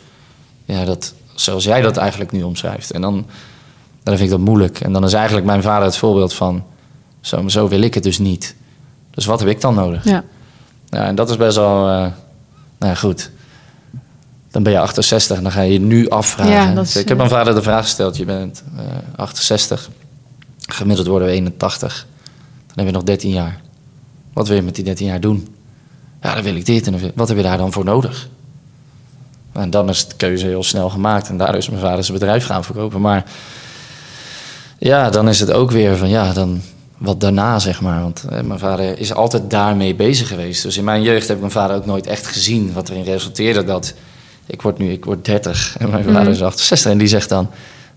[0.66, 2.92] ja, dat, zoals jij dat eigenlijk nu omschrijft.
[2.92, 3.26] En dan,
[4.04, 4.80] dan vind ik dat moeilijk.
[4.80, 6.64] En dan is eigenlijk mijn vader het voorbeeld van,
[7.22, 8.56] zo, zo wil ik het dus niet.
[9.12, 10.04] Dus wat heb ik dan nodig?
[10.04, 10.24] Ja.
[10.96, 12.12] Ja, en dat is best wel, eh, nou
[12.80, 13.32] ja, goed.
[14.52, 16.54] Dan ben je 68 en dan ga je je nu afvragen.
[16.54, 18.84] Ja, dat is, ik heb eh, mijn vader de vraag gesteld, je bent eh,
[19.16, 19.90] 68.
[20.68, 22.08] Gemiddeld worden we 81.
[22.68, 23.62] Dan heb je nog 13 jaar.
[24.34, 25.56] Wat wil je met die 13 jaar doen?
[26.22, 26.86] Ja, dan wil ik dit.
[26.86, 28.28] En dan wil- wat heb je daar dan voor nodig?
[29.52, 31.30] En dan is de keuze heel snel gemaakt.
[31.30, 33.02] En daardoor is mijn vader zijn bedrijf gaan verkopen.
[33.02, 33.24] Maar
[34.78, 36.62] ja, dan is het ook weer van ja, dan
[36.98, 38.02] wat daarna zeg maar.
[38.02, 40.64] Want eh, mijn vader is altijd daarmee bezig geweest.
[40.64, 42.74] Dus in mijn jeugd heb ik mijn vader ook nooit echt gezien.
[42.74, 43.94] Wat erin resulteerde dat
[44.46, 46.92] ik word nu ik word 30 en mijn vader is 68.
[46.92, 47.50] En die zegt dan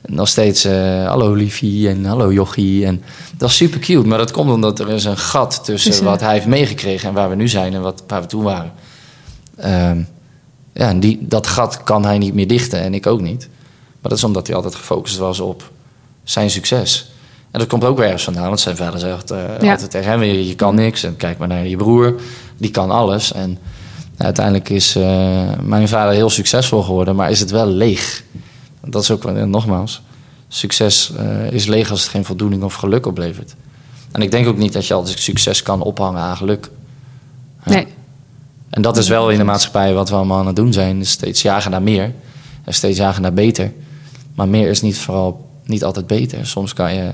[0.07, 2.87] nog steeds eh, hallo liefie en hallo jochie.
[2.87, 3.03] En
[3.37, 4.07] dat is super cute.
[4.09, 7.15] Maar dat komt omdat er is een gat tussen Tussen- wat hij heeft meegekregen en
[7.15, 8.73] waar we nu zijn en wat, waar we toen waren.
[9.57, 10.03] Ehm,
[10.73, 13.49] ja, en die, dat gat kan hij niet meer dichten en ik ook niet.
[14.01, 15.71] Maar dat is omdat hij altijd gefocust was op
[16.25, 17.11] zijn succes.
[17.51, 19.71] En dat komt ook weer ergens vandaan, want zijn vader zegt eh, Ja.
[19.71, 21.03] altijd tegen hem: je, je kan niks.
[21.03, 22.21] En kijk maar naar je broer,
[22.57, 23.33] die kan alles.
[23.33, 28.23] En nou, uiteindelijk is eh, mijn vader heel succesvol geworden, maar is het wel leeg.
[28.85, 30.03] Dat is ook, wel- en nogmaals,
[30.49, 33.55] succes eh, is leeg als het geen voldoening of geluk oplevert.
[34.13, 36.71] En ik denk ook niet dat je altijd succes kan ophangen aan geluk.
[37.65, 37.73] Ja.
[37.73, 37.87] Nee.
[38.71, 41.07] En dat is wel in de maatschappij wat we allemaal aan het doen zijn.
[41.07, 42.13] Steeds jagen naar meer.
[42.65, 43.73] En steeds jagen naar beter.
[44.35, 46.47] Maar meer is niet vooral niet altijd beter.
[46.47, 47.11] Soms kan je...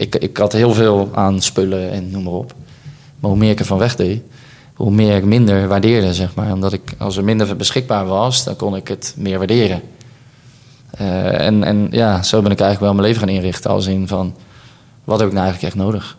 [0.00, 2.54] Ik, ik had heel veel aan spullen en noem maar op.
[3.18, 4.22] Maar hoe meer ik ervan wegdeed,
[4.74, 6.52] hoe meer ik minder waardeerde, zeg maar.
[6.52, 9.82] Omdat ik, als er minder beschikbaar was, dan kon ik het meer waarderen.
[10.90, 13.70] Eh, en, en ja, zo ben ik eigenlijk wel mijn leven gaan inrichten.
[13.70, 14.34] Als in van,
[15.04, 16.16] wat heb ik nou eigenlijk echt nodig?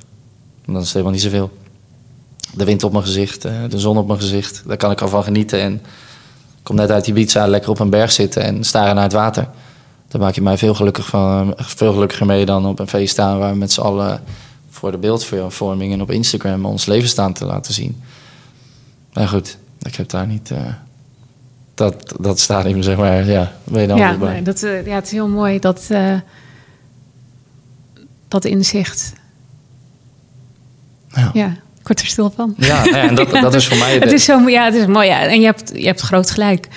[0.66, 1.52] Dat is helemaal niet zoveel
[2.54, 4.64] de wind op mijn gezicht, eh, de zon op mijn gezicht.
[4.66, 5.62] Daar kan ik al van genieten.
[5.62, 9.14] En ik kom net uit Ibiza, lekker op een berg zitten en staren naar het
[9.14, 9.48] water.
[10.12, 13.40] Daar maak je mij veel, gelukkig van, veel gelukkiger mee dan op een feest staan...
[13.40, 14.24] waar we met z'n allen
[14.70, 18.02] voor de beeldvorming en op Instagram ons leven staan te laten zien.
[19.14, 20.52] Maar goed, ik heb daar niet...
[20.52, 20.58] eh,
[21.74, 24.44] dat, dat stadium, zeg maar, ja, ben je dan Ja, bij.
[24.44, 26.16] dat, eh, ja, het is heel mooi dat, eh,
[28.28, 29.14] dat inzicht.
[31.08, 31.30] Ja.
[31.34, 31.48] Ja,
[31.80, 32.54] ik word er stil van.
[32.58, 33.98] Ja, nee, en dat, dat is voor mij...
[33.98, 35.08] Het is zo, ja, het is mooi.
[35.08, 35.22] Ja.
[35.22, 36.68] En je hebt, je hebt groot gelijk.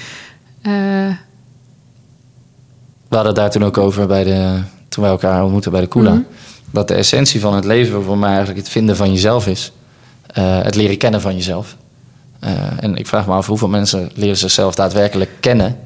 [3.15, 5.87] We hadden het daar toen ook over bij de, toen wij elkaar ontmoetten bij de
[5.87, 6.13] Kula.
[6.13, 6.23] Mhm.
[6.71, 9.73] Dat de essentie van het leven voor mij eigenlijk het vinden van jezelf is.
[10.27, 11.77] Eh, het leren kennen van jezelf.
[12.39, 15.79] Eh, en ik vraag me af hoeveel mensen leren zichzelf daadwerkelijk kennen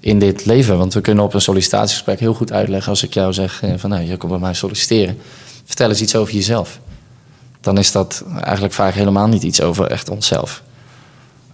[0.00, 0.78] in dit leven.
[0.78, 3.90] Want we kunnen op een sollicitatiegesprek heel goed uitleggen als ik jou zeg eh, van
[3.90, 5.18] nou, je komt bij mij solliciteren.
[5.64, 6.78] Vertel eens iets over jezelf.
[7.60, 10.62] Dan is dat eigenlijk vaak helemaal niet iets over echt onszelf.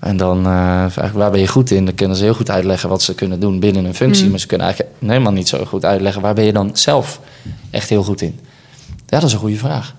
[0.02, 1.84] En dan, eh, waar ben je goed in?
[1.84, 4.24] Dan kunnen ze heel goed uitleggen wat ze kunnen doen binnen een functie.
[4.24, 4.30] Mm.
[4.30, 7.20] Maar ze kunnen eigenlijk helemaal niet zo goed uitleggen waar ben je dan zelf
[7.70, 8.40] echt heel goed in.
[9.06, 9.94] Ja, dat is een goede vraag.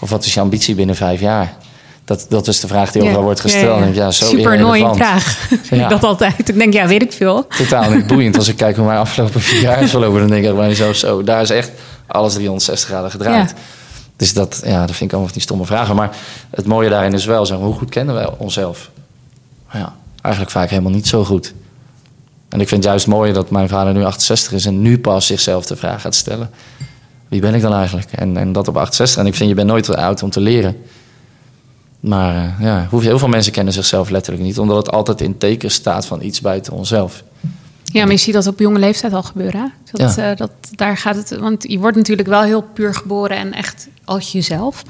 [0.00, 1.56] Of wat is je ambitie binnen vijf jaar?
[2.04, 3.80] Dat, dat is de vraag die overal wordt gesteld.
[3.80, 4.96] En Ja, zo Super irrelevant.
[4.96, 5.48] vraag.
[5.70, 5.88] Ja.
[5.88, 6.48] dat altijd.
[6.48, 7.46] Ik denk, ja, weet ik veel.
[7.46, 8.36] Totaal niet boeiend.
[8.36, 10.96] Als ik kijk hoe mijn afgelopen vier jaar is verlopen, dan denk ik bij mezelf
[10.96, 11.22] zo.
[11.22, 11.70] Daar is echt
[12.06, 13.50] alles 360 graden gedraaid.
[13.50, 13.56] Ja.
[14.16, 15.94] Dus dat, ja, dat vind ik allemaal van die stomme vragen.
[15.96, 16.10] Maar
[16.50, 18.90] het mooie daarin is wel, zeg, hoe goed kennen wij onszelf?
[19.72, 21.54] Ja, eigenlijk vaak helemaal niet zo goed.
[22.48, 25.26] En ik vind het juist mooi dat mijn vader nu 68 is en nu pas
[25.26, 26.50] zichzelf de vraag gaat stellen.
[27.28, 28.12] Wie ben ik dan eigenlijk?
[28.12, 29.20] En, en dat op 68.
[29.20, 30.76] En ik vind, je bent nooit te oud om te leren.
[32.00, 34.58] Maar eh, ja, heel veel mensen kennen zichzelf letterlijk niet.
[34.58, 37.22] Omdat het altijd in teken staat van iets buiten onszelf.
[37.84, 39.60] Ja, maar je ziet dat op jonge leeftijd al gebeuren.
[39.60, 39.66] hè?
[39.92, 40.30] Dat, Ja.
[40.30, 43.88] eh, dat, daar gaat het, want je wordt natuurlijk wel heel puur geboren en echt
[44.04, 44.82] als jezelf.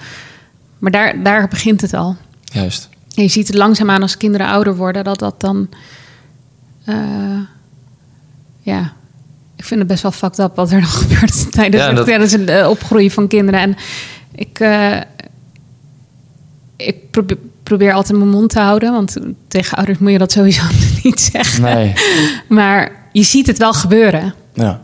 [0.78, 2.16] Maar daar, daar begint het al.
[2.44, 2.88] Juist.
[3.20, 5.68] En je ziet het langzaamaan als kinderen ouder worden, dat dat dan.
[6.84, 6.94] eh,
[8.60, 8.92] ja,
[9.56, 12.32] ik vind het best wel fucked up wat er nog gebeurt tijdens, Ja, dat- tijdens
[12.32, 13.60] het eh, opgroeien van kinderen.
[13.60, 13.76] En
[14.34, 14.96] ik, eh,
[16.76, 19.16] ik probeer, probeer altijd mijn mond te houden, want
[19.48, 20.62] tegen ouders moet je dat sowieso
[21.02, 21.62] niet zeggen.
[21.62, 21.92] Nee.
[22.48, 24.34] Maar je ziet het wel gebeuren.
[24.54, 24.80] Ja.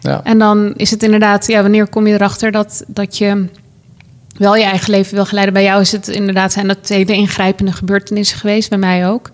[0.00, 0.20] Ja.
[0.24, 3.48] En dan is het inderdaad, ja, wanneer kom je erachter dat, dat je
[4.42, 5.54] wel je eigen leven wil geleiden?
[5.54, 9.30] Bij jou is het inderdaad, zijn dat hele ingrijpende gebeurtenissen geweest, bij mij ook.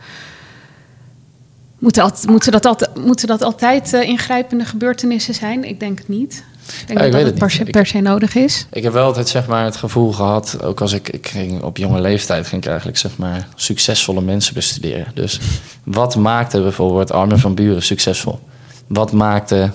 [1.79, 5.65] Moeten, alt- moeten, dat, altijd, moeten dat altijd eh, ingrijpende gebeurtenissen zijn?
[5.65, 6.45] Ik denk het niet.
[6.81, 7.71] Ik denk Ja, ik dat weet dat het per se, niet.
[7.71, 8.67] per se nodig is.
[8.71, 11.77] Ik heb wel altijd zeg maar, het gevoel gehad, ook als ik, ik ging op
[11.77, 15.07] jonge leeftijd, ging ik eigenlijk zeg maar, succesvolle mensen bestuderen.
[15.15, 15.41] Dus
[15.85, 18.39] wat maakte bijvoorbeeld Armin van Buren succesvol?
[18.87, 19.71] Wat maakte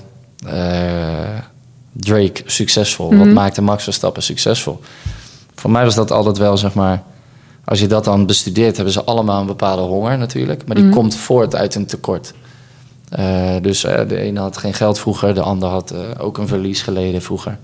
[0.48, 1.38] eh,
[1.94, 3.10] Drake succesvol?
[3.16, 3.34] Wat Mhm.
[3.34, 4.80] maakte Max Verstappen succesvol?
[5.64, 7.04] Voor mij was dat altijd wel, zeg maar,
[7.66, 10.94] als je dat dan bestudeert, hebben ze allemaal een bepaalde honger natuurlijk, maar die Mhm.
[10.94, 12.34] komt voort uit een tekort.
[13.10, 16.48] Eh, dus eh, de ene had geen geld vroeger, de ander had eh, ook een
[16.48, 17.58] verlies geleden vroeger.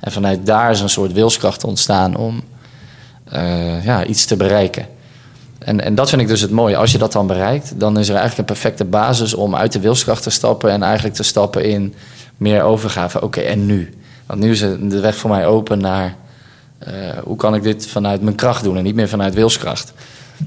[0.00, 2.42] En vanuit daar is een soort wilskracht ontstaan om
[3.82, 4.86] ja, iets te bereiken.
[5.58, 6.76] En, en dat vind ik dus het mooie.
[6.76, 9.80] Als je dat dan bereikt, dan is er eigenlijk een perfecte basis om uit de
[9.80, 11.94] wilskracht te stappen en eigenlijk te stappen in
[12.36, 13.22] meer overgave.
[13.22, 13.94] Oké, en nu?
[14.26, 16.16] Want nu is de weg voor mij open naar
[17.24, 19.92] hoe kan ik dit vanuit mijn kracht doen en niet meer vanuit wilskracht.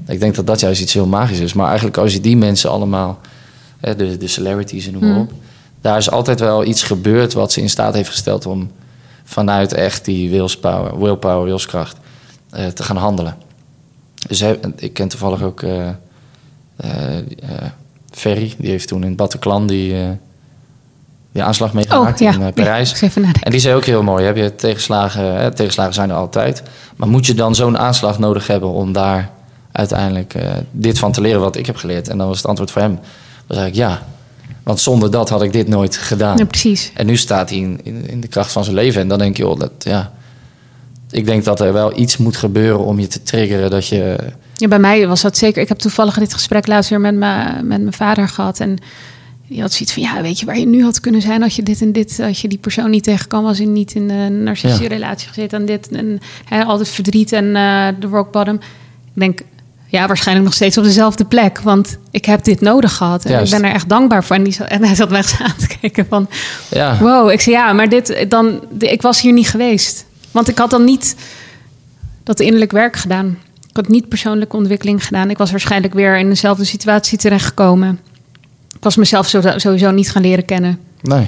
[0.06, 1.52] Ik denk dat dat juist iets heel magisch is.
[1.52, 3.20] Maar eigenlijk als je die mensen allemaal,
[3.80, 5.20] hè, de, de celebrities en noem maar Hmm.
[5.20, 5.32] op,
[5.80, 8.70] daar is altijd wel iets gebeurd wat ze in staat heeft gesteld om
[9.24, 11.96] vanuit echt die willspower, willpower, wilskracht
[12.50, 13.36] eh, te gaan handelen.
[14.28, 14.42] Dus
[14.76, 15.88] ik ken toevallig ook eh
[16.76, 17.70] eh, eh,
[18.10, 20.08] Ferry, die heeft toen in Bataclan die, eh,
[21.34, 23.02] die aanslag meegemaakt Oh ja, in eh, Parijs.
[23.40, 26.62] En die zei ook heel mooi: heb je tegenslagen, hè, tegenslagen zijn er altijd.
[26.96, 29.30] Maar moet je dan zo'n aanslag nodig hebben om daar
[29.72, 32.08] uiteindelijk eh, dit van te leren wat ik heb geleerd?
[32.08, 32.98] En dan was het antwoord voor hem:
[33.46, 34.06] was eigenlijk ja.
[34.62, 36.36] Want zonder dat had ik dit nooit gedaan.
[36.36, 36.90] Ja, precies.
[36.94, 39.00] En nu staat hij in, in, in de kracht van zijn leven.
[39.00, 40.12] En dan denk je, joh, dat, ja.
[41.10, 44.16] Ik denk dat er wel iets moet gebeuren om je te triggeren dat je.
[44.54, 45.62] Ja, bij mij was dat zeker.
[45.62, 48.60] Ik heb toevallig dit gesprek laatst weer met, me, met mijn vader gehad.
[48.60, 48.78] En
[49.48, 51.62] die had zoiets van: ja, weet je waar je nu had kunnen zijn als je
[51.62, 54.82] dit en dit, als je die persoon niet tegenkwam, was je niet in een narcistische
[54.82, 54.88] Ja.
[54.88, 58.54] relatie gezeten en dit en hè, altijd verdriet en eh, de rock bottom.
[58.54, 58.60] Ik
[59.20, 59.40] denk,
[59.86, 63.52] ja, waarschijnlijk nog steeds op dezelfde plek, want ik heb dit nodig gehad en Juist.
[63.52, 64.36] ik ben er echt dankbaar voor.
[64.36, 66.28] En, die, zat- en hij zat me echt aan te kijken van:
[66.70, 70.04] Ja, Wow, ik zei ja, maar dit dan, ik was hier niet geweest.
[70.30, 71.16] Want ik had dan niet
[72.22, 73.38] dat innerlijk werk gedaan.
[73.70, 75.30] Ik had niet persoonlijke ontwikkeling gedaan.
[75.30, 78.00] Ik was waarschijnlijk weer in dezelfde situatie terechtgekomen.
[78.84, 80.78] Ik was mezelf sowieso niet gaan leren kennen.
[81.02, 81.26] nee.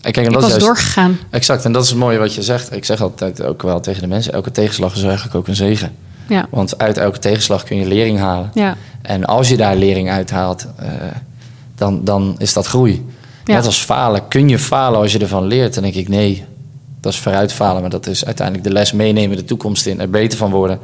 [0.00, 1.18] En kijk, en Ik dat was juist, doorgegaan.
[1.30, 2.72] Exact, en dat is het mooie wat je zegt.
[2.72, 5.92] Ik zeg altijd ook wel tegen de mensen: elke tegenslag is eigenlijk ook een zegen.
[6.28, 8.50] Ja, Want uit elke tegenslag kun je lering halen.
[8.54, 10.88] ja, En als je daar lering uithaalt, eh
[11.74, 13.04] dan, dan is dat groei.
[13.44, 13.54] Ja.
[13.54, 14.28] Net als falen.
[14.28, 15.74] Kun je falen als je ervan leert?
[15.74, 16.44] Dan denk ik nee.
[17.00, 20.00] Dat is vooruit falen, maar dat is uiteindelijk de les meenemen de toekomst in.
[20.00, 20.78] Er beter van worden.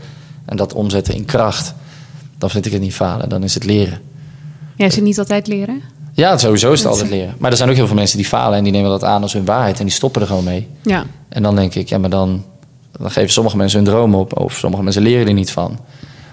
[0.45, 1.75] En dat omzetten in kracht.
[2.39, 3.99] Dan vind ik het niet falen, dan is het leren.
[4.77, 5.83] Jij zit niet altijd leren.
[6.13, 7.35] Ja, sowieso is het altijd leren.
[7.39, 9.33] Maar er zijn ook heel veel mensen die falen en die nemen dat aan als
[9.33, 9.79] hun waarheid.
[9.79, 10.69] En die stoppen er gewoon mee.
[10.83, 12.45] Ja, En dan denk ik, ja, maar dan,
[12.93, 14.39] dan geven sommige mensen hun droom op.
[14.39, 15.79] Of sommige mensen leren er niet van.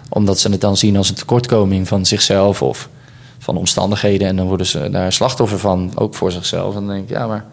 [0.10, 2.90] Omdat ze het dan zien als een tekortkoming van zichzelf of
[3.38, 4.28] van omstandigheden.
[4.28, 6.76] En dan worden ze daar slachtoffer van, ook voor zichzelf.
[6.76, 7.46] En dan denk ik, ja, maar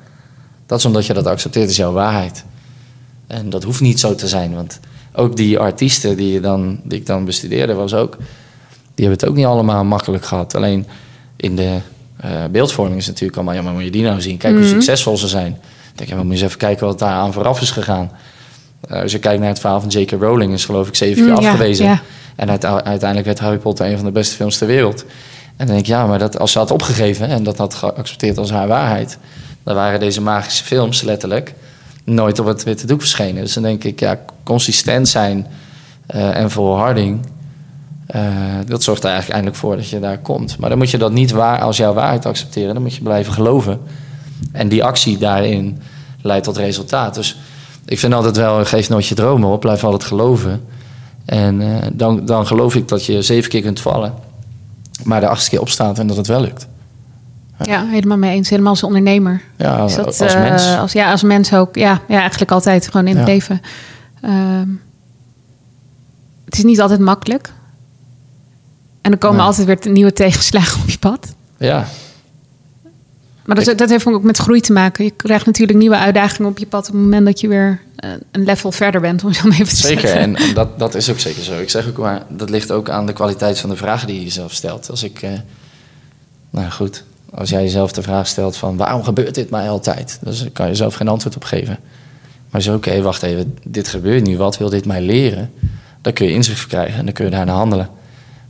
[0.67, 2.45] dat is omdat je dat accepteert, is jouw waarheid.
[3.27, 4.55] En dat hoeft niet zo te zijn.
[4.55, 4.81] Want
[5.13, 8.17] ook die artiesten die, je dan, die ik dan bestudeerde, was ook,
[8.95, 10.55] die hebben het ook niet allemaal makkelijk gehad.
[10.55, 10.87] Alleen
[11.37, 11.79] in de
[12.17, 14.37] Eh, beeldvorming is natuurlijk allemaal, ja, maar moet je die nou zien?
[14.37, 15.53] Kijk hoe succesvol ze zijn.
[15.93, 18.11] Ik denk, ja, maar moet je eens even kijken wat daar aan vooraf is gegaan.
[18.89, 20.11] Eh, als je kijkt naar het verhaal van J.K.
[20.11, 21.87] Rowling, is geloof ik zeven keer Mm, afgewezen.
[21.87, 22.01] ja.
[22.37, 25.01] En uite- uiteindelijk werd Harry Potter een van de beste films ter wereld.
[25.57, 28.39] En dan denk ik, ja, maar dat, als ze had opgegeven en dat had geaccepteerd
[28.39, 29.19] als haar waarheid,
[29.63, 31.55] dan waren deze magische films letterlijk
[32.05, 33.43] nooit op het witte doek verschenen.
[33.43, 35.47] Dus dan denk ik, ja, consistent zijn
[36.07, 37.21] eh, en volharding,
[38.07, 38.23] eh,
[38.67, 40.59] dat zorgt er eigenlijk eindelijk voor dat je daar komt.
[40.59, 43.33] Maar dan moet je dat niet waar, als jouw waarheid accepteren, dan moet je blijven
[43.33, 43.81] geloven.
[44.53, 45.81] En die actie daarin
[46.23, 47.15] leidt tot resultaat.
[47.15, 47.39] Dus
[47.85, 50.65] ik vind altijd wel, geef nooit je dromen op, blijf altijd geloven.
[51.25, 54.15] En eh, dan, dan geloof ik dat je zeven keer kunt vallen,
[55.03, 56.67] maar de achtste keer opstaat en dat het wel lukt.
[57.63, 58.49] Ja, helemaal mee eens.
[58.49, 59.43] Helemaal als ondernemer.
[59.57, 60.77] Ja, dat, als eh, mens.
[60.77, 61.77] Als, ja, als mens ook.
[61.77, 63.61] Ja, ja eigenlijk altijd gewoon in het leven.
[64.21, 64.69] Ehm,
[66.45, 67.53] het is niet altijd makkelijk.
[69.05, 71.35] En er komen altijd weer nieuwe tegenslagen op je pad.
[71.59, 71.87] Ja,
[73.45, 75.05] Maar dat, dat heeft ook met groei te maken.
[75.05, 76.87] Je krijgt natuurlijk nieuwe uitdagingen op je pad...
[76.87, 79.69] op het moment dat je weer eh, een level verder bent, om zo maar even
[79.69, 80.21] te Zeker, zeggen.
[80.21, 81.59] en, en dat, dat is ook zeker zo.
[81.59, 84.23] Ik zeg ook maar, dat ligt ook aan de kwaliteit van de vragen die je
[84.23, 84.91] jezelf stelt.
[84.91, 85.31] Als ik, eh,
[86.51, 90.19] nou goed, als jij jezelf de vraag stelt van waarom gebeurt dit mij altijd?
[90.23, 91.79] Dus kan je zelf geen antwoord op geven.
[92.51, 95.53] Maar zo, oké, wacht even, dit gebeurt nu, wat wil dit mij leren?
[96.01, 97.89] Dan kun je inzicht verkrijgen en dan kun je daarna handelen.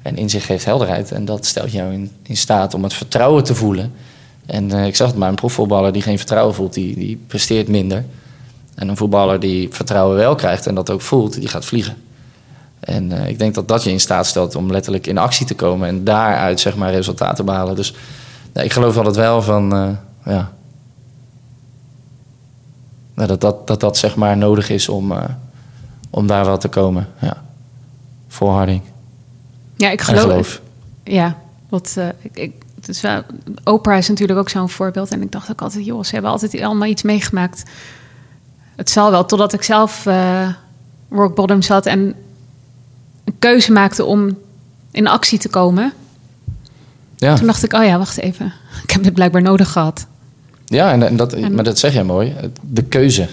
[0.05, 3.55] En inzicht geeft helderheid en dat stelt jou in, in staat om het vertrouwen te
[3.55, 3.93] voelen.
[4.47, 7.69] En eh, ik zag het maar, een profvoetballer die geen vertrouwen voelt, die, die presteert
[7.69, 8.05] minder.
[8.75, 11.97] En een voetballer die vertrouwen wel krijgt en dat ook voelt, die gaat vliegen.
[12.81, 15.55] En eh, ik denk dat dat je in staat stelt om letterlijk in actie te
[15.55, 17.77] komen en daaruit zeg maar resultaten te behalen.
[17.77, 17.95] Dus
[18.53, 19.88] ik geloof altijd wel van, eh,
[20.35, 20.53] ja,
[23.14, 25.12] dat, dat, dat dat zeg maar nodig is om,
[26.11, 27.09] om daar wel te komen.
[27.21, 27.43] Ja.
[28.29, 28.83] Volharding
[29.77, 30.23] Ja, ik geloof...
[30.23, 30.61] geloof.
[31.05, 32.53] Ja, wat, eh, ik,
[32.87, 33.23] is wel,
[33.65, 35.11] Oprah is natuurlijk ook zo'n voorbeeld.
[35.13, 37.63] En ik dacht ook altijd, joh, ze hebben altijd allemaal iets meegemaakt.
[38.77, 40.49] Het zal wel, totdat ik zelf eh
[41.11, 42.15] rock bottom zat en
[43.25, 44.39] een keuze maakte om
[44.91, 45.93] in actie te komen.
[47.17, 47.35] Ja.
[47.35, 48.53] Toen dacht ik, oh ja, wacht even.
[48.85, 50.07] Ik heb dit blijkbaar nodig gehad.
[50.67, 52.35] Ja, en, en dat, En- maar dat zeg jij mooi.
[52.61, 53.29] De keuze.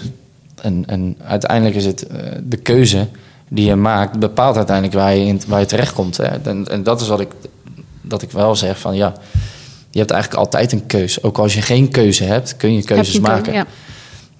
[0.62, 3.08] En, en uiteindelijk is het eh, de keuze
[3.54, 6.16] die je maakt, bepaalt uiteindelijk waar je, in, waar je terechtkomt.
[6.16, 6.24] Hè.
[6.24, 7.30] En, en dat is wat ik,
[8.00, 9.12] dat ik wel zeg van ja,
[9.90, 11.22] je hebt eigenlijk altijd een keuze.
[11.22, 13.52] Ook als je geen keuze hebt, kun je keuzes Heb je een maken.
[13.52, 13.66] Ja.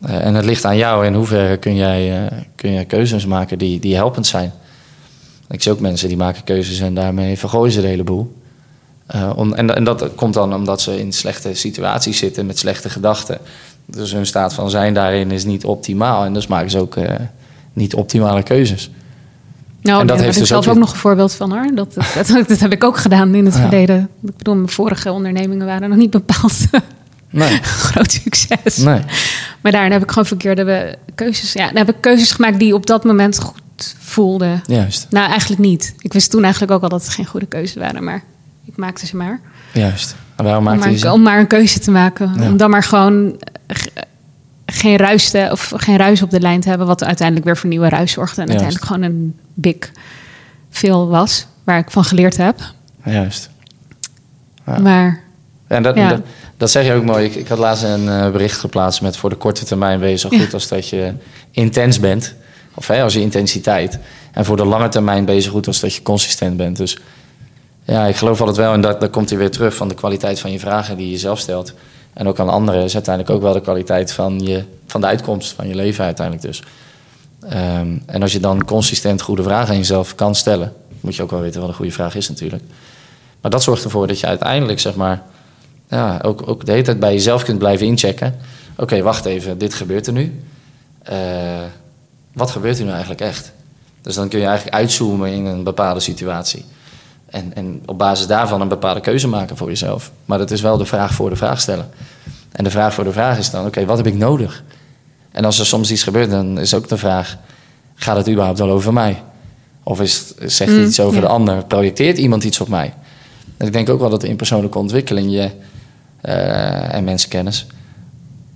[0.01, 3.59] Eh, en het ligt aan jou in hoeverre kun jij, eh, kun jij keuzes maken
[3.59, 4.53] die, die helpend zijn.
[5.49, 8.37] Ik zie ook mensen die maken keuzes en daarmee vergooien ze de hele boel.
[9.07, 12.89] Eh, om, en, en dat komt dan omdat ze in slechte situaties zitten met slechte
[12.89, 13.39] gedachten.
[13.87, 16.25] Dus hun staat van zijn daarin is niet optimaal.
[16.25, 16.97] En dus maken ze ook
[17.73, 18.91] niet optimale keuzes.
[19.83, 21.71] Nou, En dat daar heb ik dus zelf ook weer- nog een voorbeeld van hoor.
[21.75, 23.61] Dat, dat, dat, dat heb ik ook gedaan in het Ja.
[23.61, 24.09] verleden.
[24.27, 26.53] Ik bedoel, mijn vorige ondernemingen waren nog niet bepaald
[27.31, 28.77] Nee, groot succes.
[28.77, 29.01] nee.
[29.61, 31.53] Maar daarin heb ik gewoon verkeerde keuzes.
[31.53, 34.63] Ja, dan heb ik keuzes gemaakt die op dat moment goed voelden.
[34.67, 35.95] Juist, Nou, eigenlijk niet.
[35.99, 38.23] Ik wist toen eigenlijk ook al dat het geen goede keuzes waren, maar
[38.65, 39.41] ik maakte ze maar.
[39.73, 40.15] juist.
[40.37, 41.13] En waarom Om maakte je maar, ze?
[41.13, 42.33] om maar een keuze te maken.
[42.37, 42.47] Ja.
[42.51, 43.77] Om dan maar gewoon eh,
[44.73, 47.69] geen ruis, te, of geen ruis op de lijn te hebben, wat uiteindelijk weer voor
[47.69, 48.43] nieuwe ruis zorgde.
[48.43, 48.63] En Juist.
[48.63, 49.91] uiteindelijk gewoon een big
[50.71, 52.61] veel was, waar ik van geleerd heb.
[53.05, 53.51] Juist.
[54.67, 54.79] Ja.
[54.79, 55.21] Maar
[55.67, 56.09] En dat, Ja.
[56.09, 56.21] dat,
[56.57, 57.25] dat zeg je ook mooi.
[57.25, 60.17] Ik, ik had laatst een eh, bericht geplaatst met voor de korte termijn ben je
[60.17, 60.47] zo goed Ja.
[60.53, 61.13] als dat je
[61.51, 62.35] intens bent.
[62.75, 63.99] Of hè, als je intensiteit.
[64.33, 66.77] En voor de lange termijn ben je zo goed als dat je consistent bent.
[66.77, 66.99] Dus
[67.85, 68.73] ja, ik geloof altijd wel.
[68.73, 71.19] En dat, dat komt hij weer terug van de kwaliteit van je vragen die je
[71.19, 71.75] zelf stelt.
[72.13, 75.53] En ook aan anderen is uiteindelijk ook wel de kwaliteit van, je, van de uitkomst
[75.53, 76.63] van je leven uiteindelijk dus.
[77.49, 81.31] Ehm, en als je dan consistent goede vragen aan jezelf kan stellen, moet je ook
[81.31, 82.63] wel weten wat een goede vraag is natuurlijk.
[83.41, 85.23] Maar dat zorgt ervoor dat je uiteindelijk, zeg maar,
[85.89, 88.37] ja, ook, ook de hele tijd bij jezelf kunt blijven inchecken.
[88.77, 90.43] Oké, wacht even, dit gebeurt er nu.
[91.03, 91.17] Eh,
[92.33, 93.53] wat gebeurt er nu eigenlijk echt?
[94.03, 96.65] Dus dan kun je eigenlijk uitzoomen in een bepaalde situatie.
[97.33, 100.13] En, en op basis daarvan een bepaalde keuze maken voor jezelf.
[100.25, 101.89] Maar dat is wel de vraag voor de vraag stellen.
[102.53, 104.63] En de vraag voor de vraag is dan, oké, wat heb ik nodig?
[105.31, 107.37] En als er soms iets gebeurt, dan is ook de vraag...
[107.95, 109.23] gaat het überhaupt wel over mij?
[109.83, 111.21] Of is, zegt Mm, iets over ja.
[111.21, 111.65] de ander?
[111.65, 112.95] Projecteert iemand iets op mij?
[113.57, 115.51] En ik denk ook wel dat in persoonlijke ontwikkeling je...
[116.21, 117.67] eh, en mensenkennis...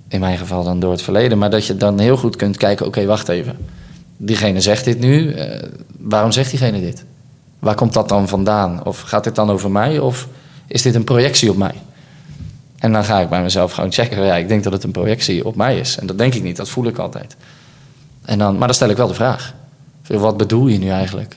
[0.09, 1.39] in mijn geval dan door het verleden...
[1.39, 2.87] maar dat je dan heel goed kunt kijken...
[2.87, 3.57] oké, wacht even.
[4.17, 5.33] Diegene zegt dit nu.
[5.33, 5.69] eh,
[5.99, 7.05] waarom zegt diegene dit?
[7.67, 8.85] Waar komt dat dan vandaan?
[8.85, 9.99] Of gaat dit dan over mij?
[9.99, 10.29] Of
[10.67, 11.75] is dit een projectie op mij?
[12.79, 14.25] En dan ga ik bij mezelf gewoon checken.
[14.25, 15.99] Ja, ik denk dat het een projectie op mij is.
[15.99, 17.37] En dat denk ik niet, dat voel ik altijd.
[18.25, 19.55] En dan, maar dan stel ik wel de vraag.
[20.07, 21.37] Wat bedoel je nu eigenlijk?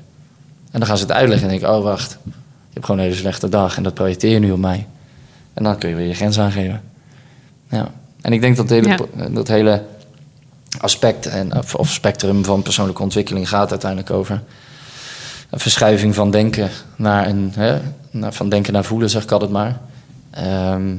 [0.72, 2.18] En dan gaan ze het uitleggen en denk ik, oh wacht.
[2.24, 2.32] Je
[2.74, 4.88] hebt gewoon een hele slechte dag en dat projecteer je nu op mij.
[5.54, 6.82] En dan kun je weer je grens aangeven.
[7.70, 7.92] Ja.
[8.22, 8.98] En ik denk dat hele, Ja.
[9.30, 9.84] dat hele
[10.80, 14.42] aspect en, of spectrum van persoonlijke ontwikkeling gaat uiteindelijk over
[15.50, 17.80] een verschuiving van denken naar een, hè,
[18.32, 19.80] van denken naar voelen, zeg ik altijd maar.
[20.32, 20.95] Ehm,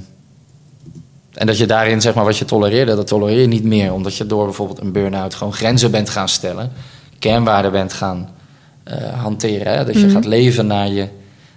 [1.34, 3.92] en dat je daarin, zeg maar, wat je tolereerde, dat tolereer je niet meer.
[3.92, 6.72] Omdat je door bijvoorbeeld een burn-out gewoon grenzen bent gaan stellen.
[7.18, 8.28] Kernwaarden bent gaan
[8.84, 9.72] eh, hanteren.
[9.78, 9.84] Hè?
[9.84, 10.11] Dat je Mhm.
[10.14, 11.09] gaat leven naar je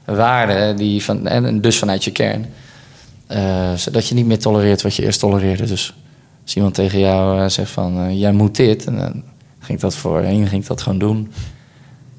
[0.05, 2.45] waarden die van, en dus vanuit je kern.
[3.27, 5.65] Eh, zodat je niet meer tolereert wat je eerst tolereerde.
[5.65, 5.93] Dus
[6.43, 8.85] als iemand tegen jou eh, zegt van, jij moet dit.
[8.85, 9.11] En dan
[9.59, 11.31] ging ik dat voorheen, ging ik dat gewoon doen.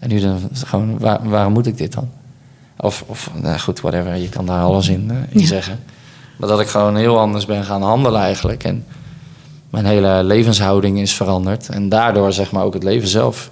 [0.04, 2.08] En nu dan gewoon, waar- waarom moet ik dit dan?
[2.76, 5.46] Of, of nou goed, whatever, je kan daar alles in, eh, in Ja.
[5.46, 5.78] zeggen.
[6.36, 8.64] Maar dat ik gewoon heel anders ben gaan handelen eigenlijk.
[8.64, 8.84] En
[9.70, 11.68] mijn hele levenshouding is veranderd.
[11.68, 13.50] En daardoor zeg maar ook het leven zelf.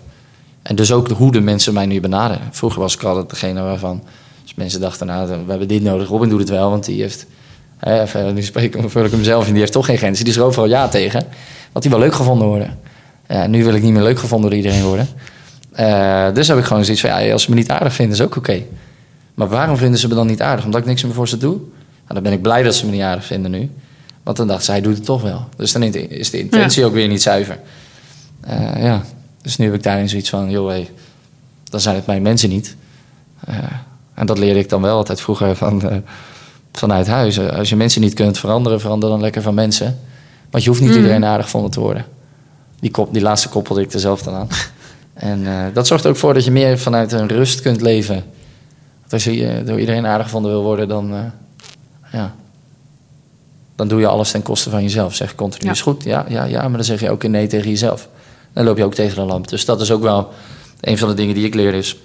[0.63, 2.49] En dus ook hoe de mensen mij nu benaderen.
[2.51, 4.03] Vroeger was ik altijd degene waarvan...
[4.43, 6.09] Als mensen dachten, nou, we hebben dit nodig.
[6.09, 7.27] Robin doet het wel, want die heeft...
[7.79, 9.51] Hè, even, nu spreek ik vul ik hem zelf in.
[9.51, 10.25] Die heeft toch geen grenzen.
[10.25, 11.25] Die is er overal ja tegen.
[11.73, 12.79] Want die wil leuk gevonden worden.
[13.29, 15.09] Ja, nu wil ik niet meer leuk gevonden door iedereen worden.
[15.73, 17.25] Eh, dus heb ik gewoon zoiets van...
[17.25, 18.63] Ja, als ze me niet aardig vinden, is ook oké.
[19.35, 20.65] Maar waarom vinden ze me dan niet aardig?
[20.65, 21.57] Omdat ik niks meer voor ze doe?
[21.57, 23.71] Nou, dan ben ik blij dat ze me niet aardig vinden nu.
[24.23, 25.45] Want dan dacht ze, hij doet het toch wel.
[25.57, 27.59] Dus dan is de intentie ook weer niet zuiver.
[28.41, 29.03] Eh, ja,
[29.43, 30.91] dus nu heb ik daarin zoiets van, joh, hey,
[31.65, 32.77] dan zijn het mijn mensen niet.
[33.45, 33.57] Eh,
[34.15, 36.03] en dat leerde ik dan wel altijd vroeger van,
[36.73, 37.41] vanuit huis.
[37.41, 39.99] Als je mensen niet kunt veranderen, verander dan lekker van mensen.
[40.51, 40.97] Want je hoeft niet Mm.
[40.97, 42.05] iedereen aardig gevonden te worden.
[42.81, 44.49] Die, kop, die laatste koppelde ik er zelf dan aan.
[45.15, 48.25] En eh, dat zorgt ook voor dat je meer vanuit een rust kunt leven.
[49.01, 51.25] Want als je eh, door iedereen aardig gevonden wil worden, dan, eh,
[52.13, 52.35] ja,
[53.77, 55.15] dan doe je alles ten koste van jezelf.
[55.15, 55.73] Zeg continu Ja.
[55.73, 58.09] is goed, ja, ja, ja, maar dan zeg je ook een nee tegen jezelf.
[58.53, 59.49] Dan loop je ook tegen de lamp.
[59.49, 60.33] Dus dat is ook wel
[60.81, 61.97] een van de dingen die ik leer is...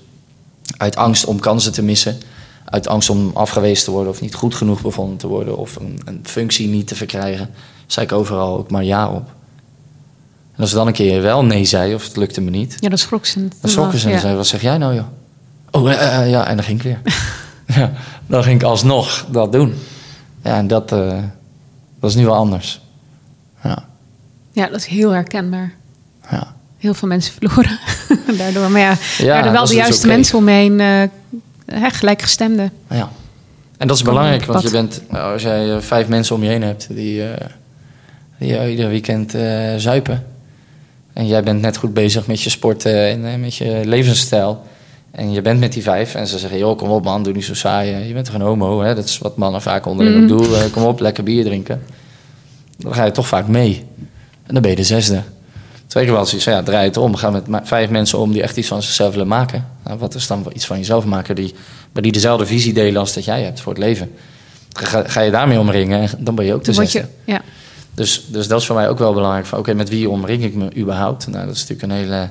[0.78, 2.18] uit angst om kansen te missen...
[2.66, 5.58] uit angst om afgewezen te worden of niet goed genoeg bevonden te worden...
[5.58, 7.50] of een, een functie niet te verkrijgen...
[7.86, 9.36] zei ik overal ook maar ja op.
[10.58, 12.76] En als ze dan een keer wel nee zei of het lukte me niet...
[12.80, 13.48] Ja, dat schrok ze.
[13.62, 14.18] dan schrokken ze en Ja.
[14.18, 15.06] zeiden, wat zeg jij nou joh?
[15.72, 17.02] Oh, eh, eh, ja, en dan ging ik weer.
[17.78, 17.92] ja,
[18.28, 19.74] dan ging ik alsnog dat doen.
[20.44, 21.18] Ja, en dat, eh,
[22.00, 22.82] dat is nu wel anders.
[23.64, 23.86] Ja,
[24.52, 25.74] Ja, dat is heel herkenbaar.
[26.32, 26.56] ja.
[26.78, 27.80] Heel veel mensen verloren
[28.38, 28.72] daardoor.
[28.72, 30.80] Maar ja, Ja, er wel de dus juiste mensen omheen.
[30.80, 31.02] eh
[31.66, 32.70] hè, gelijkgestemde.
[32.90, 33.10] Ja.
[33.78, 36.50] En dat is belangrijk, want je bent, nou, als jij eh, vijf mensen om je
[36.50, 37.48] heen hebt die, eh,
[38.40, 40.26] die eh, ieder weekend eh, zuipen.
[41.18, 44.62] En jij bent net goed bezig met je sport eh, en eh, met je levensstijl.
[45.12, 47.46] En je bent met die vijf en ze zeggen, joh, kom op man, doe niet
[47.46, 47.94] zo saai.
[47.94, 48.96] eh, Je bent toch een homo, hè?
[48.96, 50.72] dat is wat mannen vaak onderling ook doen.
[50.72, 51.82] Kom op, lekker bier drinken.
[52.78, 53.86] Dan ga je toch vaak mee.
[54.46, 55.22] En dan ben je de zesde.
[55.88, 57.16] Twee keer wel zoiets ja, draai het om.
[57.16, 59.68] Ga met vijf mensen om die echt iets van zichzelf willen maken.
[59.84, 61.54] Nou, wat is dan iets van jezelf maken die,
[61.92, 64.12] maar die dezelfde visie delen als dat jij hebt voor het leven?
[64.74, 67.00] Ga, ga je daarmee omringen, en dan ben je ook de zesde.
[67.00, 67.42] je, ja.
[67.98, 69.52] Dus, dus dat is voor mij ook wel belangrijk.
[69.52, 71.28] Oké, met wie omring ik me überhaupt?
[71.28, 72.30] Nou, dat is natuurlijk een hele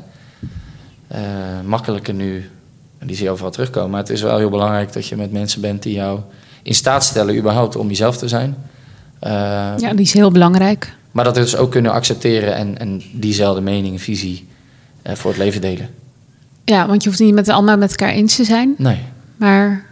[1.06, 1.20] eh,
[1.64, 2.50] makkelijke nu.
[2.98, 3.90] En die zie je overal terugkomen.
[3.90, 6.20] Maar het is wel heel belangrijk dat je met mensen bent die jou
[6.62, 8.56] in staat stellen überhaupt om jezelf te zijn.
[9.18, 9.30] Eh,
[9.76, 10.92] ja, die is heel belangrijk.
[11.12, 14.48] Maar dat we dus ook kunnen accepteren en, en diezelfde mening, visie
[15.02, 15.88] eh, voor het leven delen.
[16.64, 18.74] Ja, want je hoeft niet met allemaal met elkaar eens te zijn.
[18.78, 18.98] Nee.
[19.36, 19.86] Maar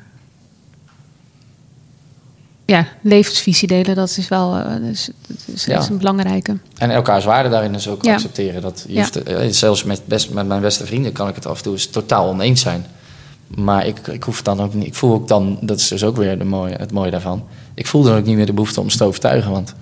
[2.65, 5.11] ja, levensvisie delen, dat is wel eh, dat
[5.55, 5.79] is, Ja.
[5.79, 6.57] is een belangrijke.
[6.79, 8.13] En elkaars waarde daarin dus ook Ja.
[8.15, 8.63] accepteren.
[8.63, 9.01] Dat je Ja.
[9.01, 11.73] hoeft, eh, zelfs met, best, met mijn beste vrienden kan ik het af en toe
[11.73, 12.87] eens totaal oneens zijn.
[13.47, 14.87] Maar ik, ik hoef dan ook niet.
[14.87, 17.45] Ik voel ook dan, dat is dus ook weer de mooie, het mooie daarvan.
[17.75, 19.51] Ik voel dan ook niet meer de behoefte om te overtuigen.
[19.51, 19.75] Want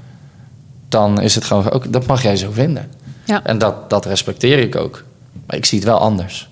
[0.89, 2.91] dan is het gewoon, ook, dat mag jij zo vinden.
[3.25, 3.43] Ja.
[3.45, 5.05] En dat, dat respecteer ik ook.
[5.47, 6.49] Maar ik zie het wel anders.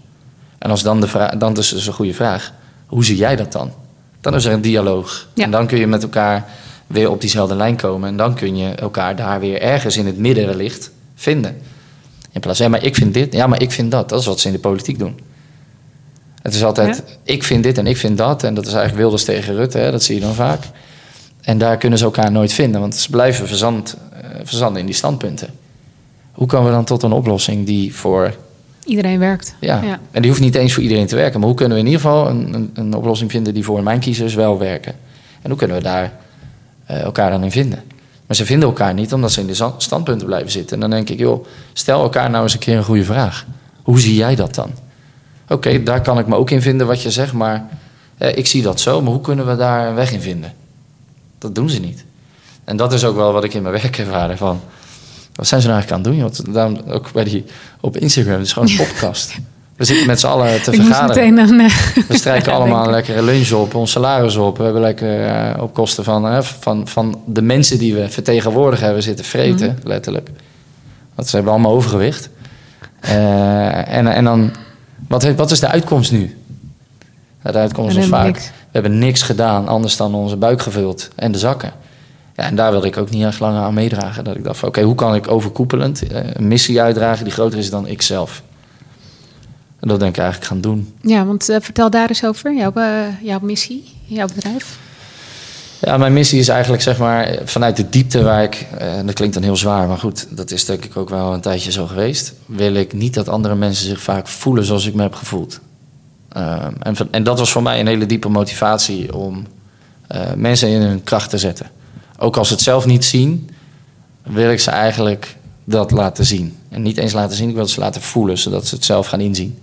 [0.59, 2.53] En als dan de vraag, dan is dus een goede vraag.
[2.87, 3.73] Hoe zie jij dat dan?
[4.21, 5.29] Dan is er een dialoog.
[5.35, 5.45] Ja.
[5.45, 6.49] En dan kun je met elkaar
[6.87, 8.09] weer op diezelfde lijn komen.
[8.09, 11.57] En dan kun je elkaar daar weer ergens in het midden wellicht vinden.
[12.33, 14.09] In plaats van, ja, maar ik vind dit, ja, maar ik vind dat.
[14.09, 15.21] Dat is wat ze in de politiek doen.
[16.43, 18.43] Het is altijd, ik vind dit en ik vind dat.
[18.43, 20.63] En dat is eigenlijk Wilders tegen Rutte, hè, dat zie je dan vaak.
[21.41, 24.95] En daar kunnen ze elkaar nooit vinden, want ze blijven verzand, eh, verzanden in die
[24.95, 25.49] standpunten.
[26.33, 28.35] Hoe komen we dan tot een oplossing die voor
[28.91, 29.55] Iedereen werkt.
[29.61, 30.01] ja, Ja.
[30.11, 31.39] en die hoeft niet eens voor iedereen te werken.
[31.39, 33.99] Maar hoe kunnen we in ieder geval een, een, een oplossing vinden die voor mijn
[34.01, 34.95] kiezers wel werken?
[35.43, 36.13] En hoe kunnen we daar
[36.87, 37.83] eh, elkaar dan in vinden?
[38.27, 40.75] Maar ze vinden elkaar niet omdat ze in de standpunten blijven zitten.
[40.75, 43.47] En dan denk ik, joh, stel elkaar nou eens een keer een goede vraag.
[43.83, 44.71] Hoe zie jij dat dan?
[45.49, 47.67] Oké, daar kan ik me ook in vinden wat je zegt, maar
[48.19, 49.03] eh, ik zie dat zo.
[49.03, 50.53] Maar hoe kunnen we daar een weg in vinden?
[51.39, 52.05] Dat doen ze niet.
[52.65, 54.61] En dat is ook wel wat ik in mijn werk ervaren van...
[55.41, 56.45] Wat zijn ze nou eigenlijk aan het doen?
[56.47, 57.45] Want daarom ook bij die,
[57.81, 59.37] op Instagram, het is gewoon een podcast.
[59.77, 61.39] We zitten met z'n allen te vergaderen.
[61.39, 61.61] een...
[61.61, 61.71] eh,
[62.09, 64.57] We strijken allemaal een lekkere lunch op, ons salaris op.
[64.57, 68.85] We hebben lekker eh, op kosten van, eh, van, van de mensen die we vertegenwoordigen
[68.85, 69.89] hebben zitten vreten, Mhm.
[69.89, 70.31] letterlijk.
[71.15, 72.29] Want ze hebben allemaal overgewicht.
[73.01, 74.51] En, en dan,
[75.09, 76.37] wat, heeft- wat is de uitkomst nu?
[77.43, 78.47] De uitkomst hebben vaak, niks.
[78.47, 81.73] we hebben niks gedaan anders dan onze buik gevuld en de zakken.
[82.41, 84.25] Ja, en daar wilde ik ook niet erg lang aan meedragen.
[84.25, 87.59] Dat ik dacht van, oké, hoe kan ik overkoepelend eh, een missie uitdragen die groter
[87.59, 88.43] is dan ikzelf?
[89.81, 90.95] En dat denk ik eigenlijk gaan doen.
[91.03, 92.55] Ja, want eh, vertel daar eens over.
[92.55, 94.79] Jouw, eh, jouw missie, jouw bedrijf.
[95.81, 99.35] Ja, mijn missie is eigenlijk zeg maar vanuit de diepte waar ik, en dat klinkt
[99.35, 102.35] dan heel zwaar, maar goed, dat is denk ik ook wel een tijdje zo geweest.
[102.47, 105.61] Wil ik niet dat andere mensen zich vaak voelen zoals ik me heb gevoeld.
[106.29, 109.47] Ehm, en, en dat was voor mij een hele diepe motivatie om
[110.37, 111.71] mensen in hun kracht te zetten.
[112.23, 113.51] Ook als ze het zelf niet zien,
[114.23, 116.57] wil ik ze eigenlijk dat laten zien.
[116.69, 119.21] En niet eens laten zien, ik wil ze laten voelen, zodat ze het zelf gaan
[119.21, 119.63] inzien.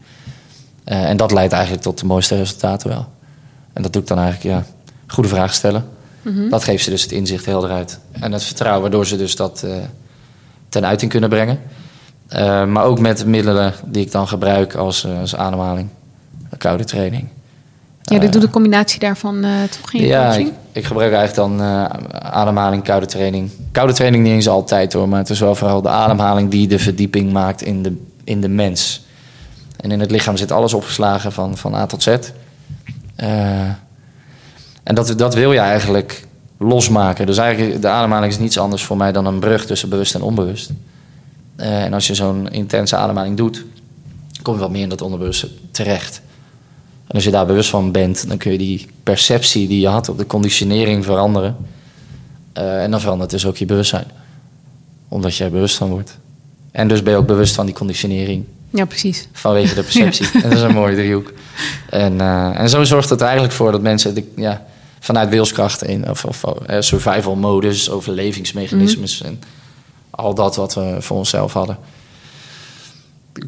[0.83, 3.07] Eh, en dat leidt eigenlijk tot de mooiste resultaten wel.
[3.73, 4.65] En dat doe ik dan eigenlijk, ja,
[5.07, 5.89] goede vragen stellen.
[6.49, 7.99] Dat geeft ze dus het inzicht helder uit.
[8.11, 9.75] En het vertrouwen, waardoor ze dus dat eh,
[10.69, 11.59] ten uiting kunnen brengen.
[12.27, 15.89] Eh, maar ook met middelen die ik dan gebruik als, als ademhaling,
[16.57, 17.27] koude training.
[18.13, 19.51] Ja, dit doet de combinatie daarvan eh,
[19.81, 23.51] toch je Ja, ik, ik gebruik eigenlijk dan eh, ademhaling, koude training.
[23.71, 26.79] Koude training niet eens altijd hoor, maar het is wel vooral de ademhaling die de
[26.79, 29.05] verdieping maakt in de, in de mens.
[29.77, 32.07] En in het lichaam zit alles opgeslagen van, van A tot Z.
[33.15, 33.59] Eh,
[34.83, 36.25] en dat, dat wil je eigenlijk
[36.57, 37.25] losmaken.
[37.25, 40.21] Dus eigenlijk, de ademhaling is niets anders voor mij dan een brug tussen bewust en
[40.21, 40.71] onbewust.
[41.55, 43.65] Eh, en als je zo'n intense ademhaling doet,
[44.41, 46.21] kom je wat meer in dat onderbewuste terecht.
[47.07, 50.09] En als je daar bewust van bent, dan kun je die perceptie die je had
[50.09, 51.57] op de conditionering veranderen.
[52.53, 54.07] Eh, en dan verandert dus ook je bewustzijn.
[55.07, 56.17] Omdat je er bewust van wordt.
[56.71, 59.27] En dus ben je ook bewust van die conditionering Ja, precies.
[59.31, 60.27] vanwege de perceptie.
[60.43, 61.33] En dat is een mooie driehoek.
[61.89, 64.65] En, eh, en zo zorgt het eigenlijk voor dat mensen de, ja,
[64.99, 69.39] vanuit wilskracht in, of, of eh, survival modus, overlevingsmechanismes en
[70.09, 71.77] al dat wat we voor onszelf hadden,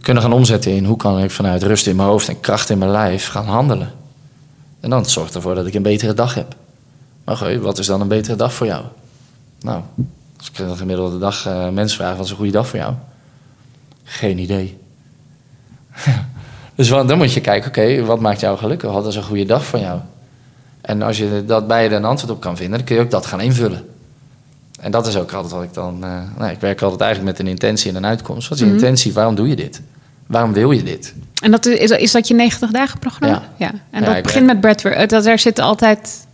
[0.02, 2.78] kunnen gaan omzetten in hoe kan ik vanuit rust in mijn hoofd en kracht in
[2.78, 3.92] mijn lijf gaan handelen.
[4.80, 6.56] En dan zorgt ervoor dat ik een betere dag heb.
[7.24, 8.84] Maar goed, wat is dan een betere dag voor jou?
[9.60, 9.82] Nou,
[10.38, 12.94] als ik een gemiddelde dag eh mensen vraag, wat is een goede dag voor jou?
[14.04, 14.78] Geen idee.
[16.76, 18.92] Dus dan moet je kijken, oké, wat maakt jou gelukkig?
[18.92, 20.00] Wat is een goede dag voor jou?
[20.82, 23.26] En als je dat je een antwoord op kan vinden, dan kun je ook dat
[23.26, 23.86] gaan invullen.
[24.82, 26.04] En dat is ook altijd wat ik dan...
[26.04, 28.48] eh, nou, ik werk altijd eigenlijk met een intentie en een uitkomst.
[28.50, 28.80] Wat is je Mhm.
[28.80, 29.14] intentie?
[29.14, 29.82] Waarom doe je dit?
[30.28, 31.14] Waarom wil je dit?
[31.42, 33.44] En dat is, is dat je 90 dagen programma?
[33.58, 33.72] Ja.
[33.92, 34.96] En Ja, dat begint met breathwork.
[34.96, 36.28] Eh, Dat, daar zit altijd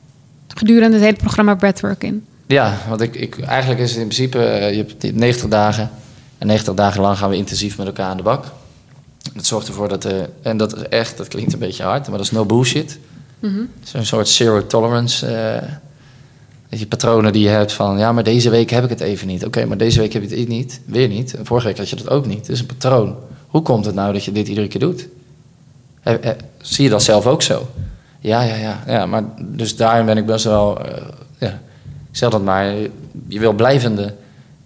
[0.48, 2.26] gedurende het hele programma breathwork in.
[2.48, 4.40] Ja, want ik, ik, eigenlijk is het in principe...
[4.46, 5.90] eh, je hebt die 90 dagen.
[6.38, 8.46] En 90 dagen lang gaan we intensief met elkaar aan de bak.
[9.34, 10.06] Dat zorgt ervoor dat...
[10.06, 13.00] eh, en dat is echt, dat klinkt een beetje hard, maar dat is no bullshit.
[13.40, 13.58] Mhm.
[13.58, 15.28] Het is een soort zero tolerance.
[16.80, 17.98] Je patronen die je hebt van...
[17.98, 19.46] ja, maar deze week heb ik het even niet.
[19.46, 20.82] Oké, maar deze week heb je het niet.
[20.86, 21.36] Weer niet.
[21.36, 22.50] En vorige week had je dat ook niet.
[22.50, 23.16] Is een patroon.
[23.48, 25.08] Hoe komt het nou dat je dit iedere keer doet?
[26.04, 27.68] Eh, eh, zie je dat zelf ook zo?
[28.20, 28.84] Ja, ja, ja.
[28.88, 30.86] ja maar dus daarin ben ik best wel...
[30.86, 31.02] eh,
[31.38, 31.62] ja,
[32.12, 32.74] zeg dat maar.
[33.28, 34.14] Je wil blijvende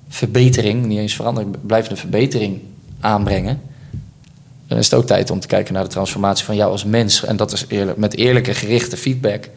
[0.10, 1.56] verbetering, niet eens verandering...
[1.62, 2.60] blijvende verbetering
[3.00, 3.62] aanbrengen.
[4.68, 7.24] Dan is het ook tijd om te kijken naar de transformatie van jou als mens.
[7.26, 9.50] En dat is eerlijk, met eerlijke gerichte feedback.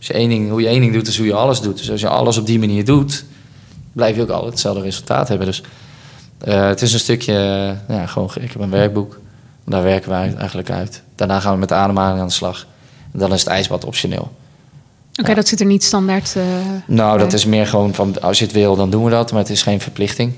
[0.00, 1.76] Als je één ding, hoe je één ding doet, is hoe je alles doet.
[1.78, 3.24] Dus als je alles op die manier doet,
[3.92, 5.46] blijf je ook altijd hetzelfde resultaat hebben.
[5.46, 5.62] Dus
[6.38, 7.32] eh, het is een stukje,
[7.88, 9.18] eh, ja, gewoon, ik heb een werkboek.
[9.66, 11.02] Daar werken we eigenlijk uit.
[11.14, 12.66] Daarna gaan we met de ademhaling aan de slag.
[13.12, 14.30] En dan is het ijsbad optioneel.
[15.16, 15.34] Oké, Ja.
[15.34, 16.36] dat zit er niet standaard.
[16.36, 16.42] eh,
[16.86, 19.30] Nou, dat is meer gewoon van als je het wil, dan doen we dat.
[19.32, 20.32] Maar het is geen verplichting.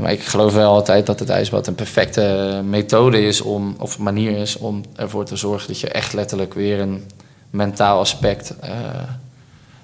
[0.00, 4.36] Maar ik geloof wel altijd dat het ijsbad een perfecte methode is om, of manier
[4.36, 7.04] is om ervoor te zorgen dat je echt letterlijk weer een
[7.50, 8.54] mentaal aspect.
[8.60, 8.70] eh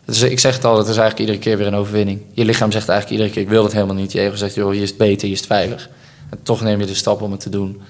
[0.04, 2.20] dus ik zeg het al, het is eigenlijk iedere keer weer een overwinning.
[2.32, 4.12] Je lichaam zegt eigenlijk iedere keer: ik wil het helemaal niet.
[4.12, 5.88] Je ego zegt: joh, hier is het beter, hier is het veilig.
[6.30, 7.80] En toch neem je de stap om het te doen.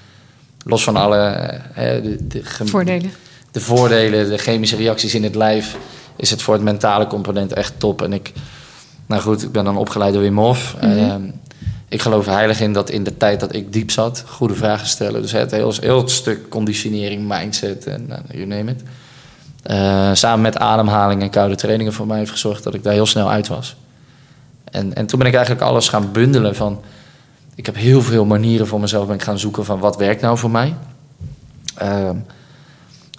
[0.65, 1.19] Los van alle
[1.75, 3.11] eh, de, voordelen.
[3.51, 5.77] de voordelen, de chemische reacties in het lijf,
[6.17, 8.03] is het voor het mentale component echt top.
[8.03, 8.33] En ik,
[9.07, 10.77] nou goed, ik ben dan opgeleid door Wim Hof.
[10.77, 10.99] Mhm.
[10.99, 11.23] Ehm,
[11.89, 15.23] ik geloof heilig in dat in de tijd dat ik diep zat, goede vragen stellen.
[15.23, 18.83] Dus het heel, heel stuk conditionering, mindset en uh, you name it.
[19.65, 23.07] Eh, samen met ademhaling en koude trainingen voor mij heeft gezorgd dat ik daar heel
[23.07, 23.77] snel uit was.
[24.65, 26.81] En, en toen ben ik eigenlijk alles gaan bundelen van...
[27.55, 30.39] Ik heb heel veel manieren voor mezelf ben ik gaan zoeken van wat werkt nou
[30.39, 30.75] voor mij.
[31.75, 32.17] Ehm,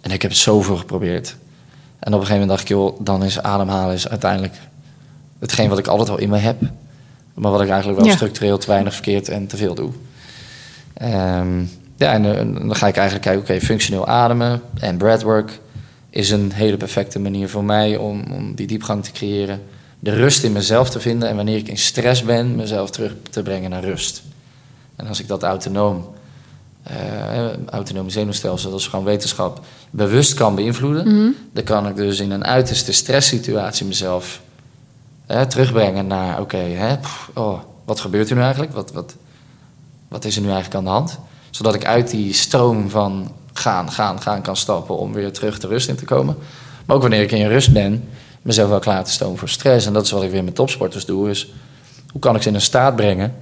[0.02, 1.36] en ik heb het zoveel geprobeerd.
[2.00, 4.54] En op een gegeven moment dacht ik, joh, dan is ademhalen is uiteindelijk
[5.39, 6.62] hetgeen wat ik altijd al in me heb.
[7.34, 8.16] Maar wat ik eigenlijk wel Ja.
[8.16, 9.91] structureel te weinig verkeerd en te veel doe.
[10.93, 11.60] Ehm,
[11.96, 12.38] ja, en, eh,
[12.68, 15.60] dan ga ik eigenlijk kijken, oké, functioneel ademen en breathwork
[16.16, 19.61] is een hele perfecte manier voor mij om, om die diepgang te creëren.
[19.99, 23.43] De rust in mezelf te vinden en wanneer ik in stress ben, mezelf terug te
[23.43, 24.24] brengen naar rust.
[24.95, 26.07] En als ik dat autonoom,
[26.84, 32.32] eh autonome zenuwstelsel, dat is gewoon wetenschap, bewust kan beïnvloeden, dan kan ik dus in
[32.32, 34.41] een uiterste stresssituatie mezelf
[35.26, 36.99] hè, terugbrengen naar, oké,
[37.34, 38.74] oh, wat gebeurt er nu eigenlijk?
[38.74, 39.16] Wat, wat,
[40.07, 41.20] wat is er nu eigenlijk aan de hand?
[41.49, 45.68] Zodat ik uit die stroom van gaan, gaan, gaan kan stappen om weer terug de
[45.68, 46.36] rust in te komen.
[46.86, 48.03] Maar ook wanneer ik in rust ben,
[48.41, 49.86] mezelf wel klaar te stomen voor stress.
[49.86, 51.30] En dat is wat ik weer met topsporters doe.
[51.30, 51.53] Is
[52.12, 53.36] hoe kan ik ze in een staat brengen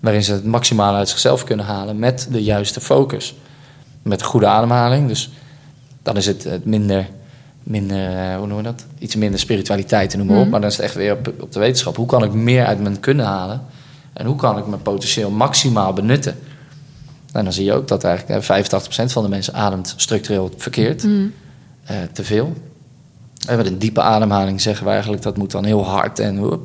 [0.00, 3.34] waarin ze het maximale uit zichzelf kunnen halen met de juiste focus.
[4.02, 5.08] Met goede ademhaling.
[5.08, 5.30] Dus
[6.02, 7.08] dan is het, minder,
[7.62, 8.84] minder eh, hoe noemen we dat?
[8.98, 10.42] Iets minder spiritualiteit, noem maar op.
[10.42, 10.50] Mhm.
[10.50, 11.96] Maar dan is het echt weer op, op de wetenschap.
[11.96, 13.62] Hoe kan ik meer uit mijn kunnen halen?
[14.12, 16.38] En hoe kan ik mijn potentieel maximaal benutten?
[17.32, 21.04] En dan zie je ook dat eigenlijk eh, 85% van de mensen ademt structureel verkeerd.
[21.04, 21.26] Mhm.
[21.84, 22.52] Eh, te veel.
[23.46, 26.60] En met een diepe ademhaling zeggen we eigenlijk dat moet dan heel hard en.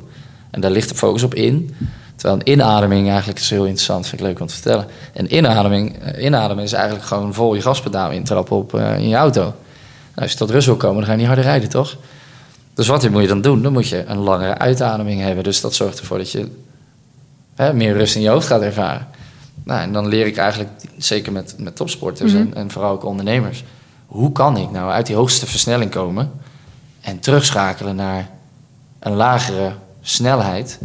[0.50, 1.74] En daar ligt de focus op in.
[2.16, 4.86] Terwijl een inademing eigenlijk is heel interessant, vind ik leuk om te vertellen.
[5.14, 9.16] Een inademing, eh, inademen is eigenlijk gewoon vol je gaspedaal intrappen op eh, in je
[9.16, 9.40] auto.
[9.40, 9.54] Nou,
[10.14, 11.96] als je tot rust wil komen, dan ga je niet harder rijden, toch?
[12.74, 13.62] Dus wat moet je dan doen?
[13.62, 15.44] Dan moet je een langere uitademing hebben.
[15.44, 16.48] Dus dat zorgt ervoor dat je
[17.54, 19.08] hè, meer rust in je hoofd gaat ervaren.
[19.64, 23.64] Nou, en dan leer ik eigenlijk, zeker met, met topsporters en, en vooral ook ondernemers,
[24.06, 26.32] hoe kan ik nou uit die hoogste versnelling komen
[27.00, 28.30] en terugschakelen naar
[28.98, 30.78] een lagere snelheid,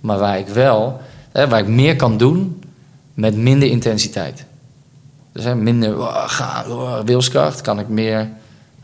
[0.00, 1.00] maar waar ik wel,
[1.32, 2.62] hè, waar ik meer kan doen
[3.14, 4.44] met minder intensiteit.
[5.32, 6.64] Dus hè, minder gaan,
[7.04, 8.28] wilskracht, kan ik meer,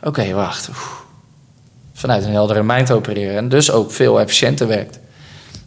[0.01, 0.69] oké, wacht,
[1.93, 4.99] vanuit een heldere mind opereren en dus ook veel efficiënter werkt.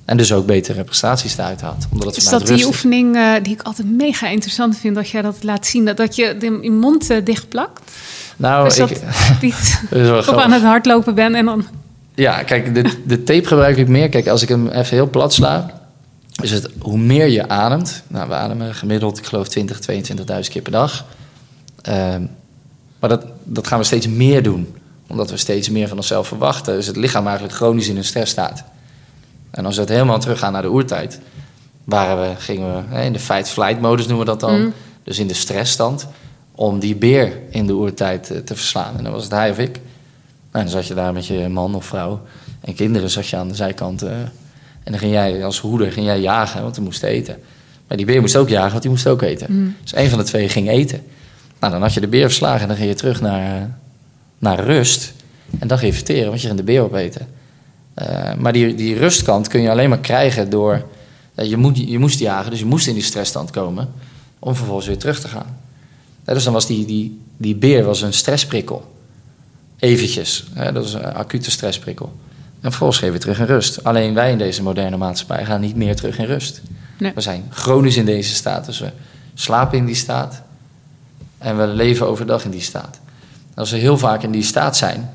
[0.09, 1.87] En dus ook betere prestaties eruit haalt.
[1.93, 5.09] Omdat het Is vanuit dat die oefening eh, die ik altijd mega interessant vind, dat
[5.09, 7.93] jij dat laat zien, dat, dat je de, je mond eh, dichtplakt?
[8.37, 10.37] Nou, dus dat ik, op grappig.
[10.37, 11.67] aan het hardlopen ben en dan...
[12.15, 14.09] Ja, kijk, de, de tape gebruik ik meer.
[14.09, 15.81] Kijk, als ik hem even heel plat sla,
[16.43, 18.03] is het hoe meer je ademt.
[18.07, 21.05] Nou, we ademen gemiddeld, ik geloof, 20, 22.000 keer per dag.
[21.83, 22.23] Ehm,
[23.01, 24.75] maar dat, dat gaan we steeds meer doen,
[25.07, 26.75] omdat we steeds meer van onszelf verwachten.
[26.75, 28.65] Dus het lichaam eigenlijk chronisch in een stress staat.
[29.59, 31.21] En als we het helemaal teruggaan naar de oertijd,
[31.85, 34.61] waren we, gingen we in de fight-flight-modus noemen we dat dan.
[34.61, 34.73] Mm.
[35.03, 36.07] Dus in de stressstand,
[36.55, 38.97] om die beer in de oertijd eh, te verslaan.
[38.97, 39.81] En dan was het hij of ik.
[40.53, 42.21] Nou, dan zat je daar met je man of vrouw
[42.61, 44.03] en kinderen zat je aan de zijkant.
[44.03, 44.11] eh,
[44.83, 47.37] en dan ging jij als hoeder ging jij jagen, want die moest eten.
[47.89, 49.77] Maar die beer moest ook jagen, want die moest ook eten.
[49.83, 51.03] Dus een van de twee ging eten.
[51.61, 53.63] Nou, dan had je de beer verslagen en dan ging je terug naar, eh,
[54.39, 55.13] naar rust.
[55.59, 57.38] En dan ging je verteren, want je ging de beer opeten.
[57.99, 60.87] Eh, maar die, die rustkant kun je alleen maar krijgen door...
[61.35, 63.89] ja, je, moet, je moest jagen, dus je moest in die stressstand komen...
[64.39, 65.59] om vervolgens weer terug te gaan.
[66.27, 68.97] Ja, dus dan was die, die, die beer was een stressprikkel.
[69.79, 70.47] Eventjes.
[70.73, 72.13] Dat is een acute stressprikkel.
[72.61, 73.85] En vervolgens geven we terug in rust.
[73.85, 76.61] Alleen wij in deze moderne maatschappij gaan niet meer terug in rust.
[76.99, 77.13] Nee.
[77.15, 78.67] We zijn chronisch in deze staat.
[78.67, 78.91] Dus we
[79.35, 80.43] slapen in die staat.
[81.39, 83.01] En we leven overdag in die staat.
[83.49, 85.11] En als we heel vaak in die staat zijn,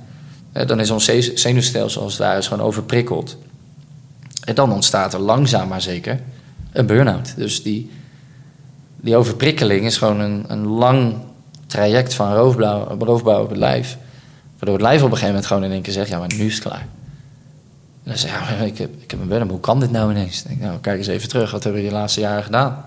[0.53, 3.37] dan is ons ze- zenuwstelsel als het ware gewoon overprikkeld.
[4.45, 6.19] En dan ontstaat er langzaam maar zeker
[6.71, 7.33] een burn-out.
[7.35, 7.91] Dus die,
[8.95, 11.15] die overprikkeling is gewoon een, een lang
[11.67, 13.97] traject van roofbouw, roofbouw op het lijf.
[14.57, 16.45] Waardoor het lijf op een gegeven moment gewoon in één keer zegt, ja, maar nu
[16.45, 16.85] is het klaar.
[18.03, 20.43] En dan zeg je, ik heb, ik heb een burn-out, hoe kan dit nou ineens?
[20.43, 22.83] Denk nou, kijk eens even terug, wat hebben we de laatste jaren gedaan?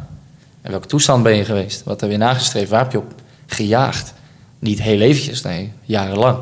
[0.62, 1.84] In welke toestand ben je geweest?
[1.84, 2.70] Wat heb je nagestreefd?
[2.70, 3.14] Waar heb je op
[3.46, 4.12] gejaagd?
[4.58, 6.38] Niet heel eventjes, nee, jarenlang.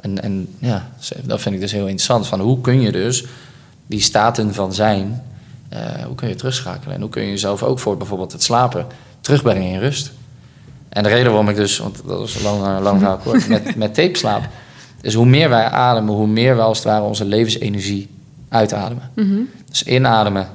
[0.00, 0.88] En, en ja,
[1.22, 2.26] dat vind ik dus heel interessant.
[2.26, 3.24] Van hoe kun je dus
[3.86, 5.22] die staten van zijn,
[5.68, 6.94] eh, hoe kun je terugschakelen?
[6.94, 8.86] En hoe kun je jezelf ook voor bijvoorbeeld het slapen
[9.20, 10.10] terugbrengen in rust?
[10.88, 13.48] En de reden waarom ik dus, want dat is een lang, eh, lang verhaal kort,
[13.48, 14.48] met, met tape slaap,
[15.00, 18.08] is hoe meer wij ademen, hoe meer wij als het ware onze levensenergie
[18.48, 19.10] uitademen.
[19.68, 20.48] Dus inademen,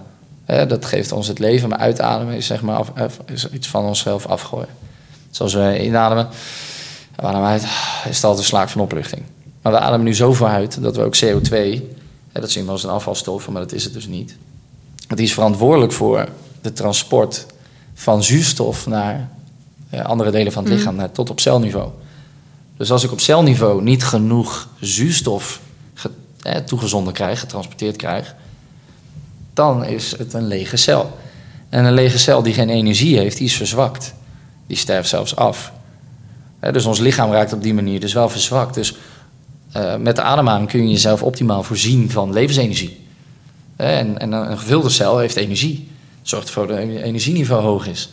[0.46, 2.92] hè, dat geeft ons het leven, maar uitademen is zeg maar af,
[3.26, 4.68] is iets van onszelf afgooien.
[5.30, 6.28] Zoals we inademen,
[7.16, 7.62] uit,
[8.10, 9.22] is het altijd een slaak van opluchting.
[9.62, 11.82] Maar we ademen nu zoveel uit dat we ook CO2,
[12.32, 14.36] hè, dat zien we als een afvalstof, maar dat is het dus niet.
[15.08, 16.28] Die is verantwoordelijk voor
[16.62, 17.46] de transport
[17.94, 19.30] van zuurstof naar
[19.90, 21.90] eh, andere delen van het lichaam, naar, tot op celniveau.
[22.78, 25.60] Dus als ik op celniveau niet genoeg zuurstof
[25.94, 26.12] ge-
[26.42, 28.36] eh, toegezonden krijg, getransporteerd krijg,
[29.54, 31.18] dan is het een lege cel.
[31.70, 34.14] En een lege cel die geen energie heeft, die is verzwakt.
[34.68, 35.72] Die sterft zelfs af.
[36.72, 38.74] Dus ons lichaam raakt op die manier dus wel verzwakt.
[38.76, 38.96] Dus
[39.72, 43.02] eh, met de ademhaling kun je jezelf optimaal voorzien van levensenergie.
[43.76, 45.88] En, en een gevulde cel heeft energie.
[46.22, 48.10] Zorgt ervoor dat het energieniveau hoog is.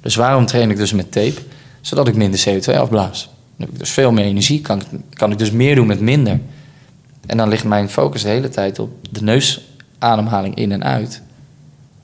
[0.00, 1.40] Dus waarom train ik dus met tape?
[1.80, 3.22] Zodat ik minder CO2 afblaas.
[3.22, 6.00] Dan heb ik dus veel meer energie, kan, ik- kan ik dus meer doen met
[6.00, 6.40] minder.
[7.26, 11.22] En dan ligt mijn focus de hele tijd op de neusademhaling in en uit.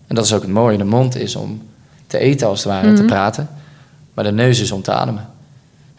[0.06, 0.78] En dat is ook het mooie.
[0.78, 1.62] De mond is om
[2.06, 3.48] te eten als het ware, te praten.
[4.14, 5.28] Maar de neus is om te ademen.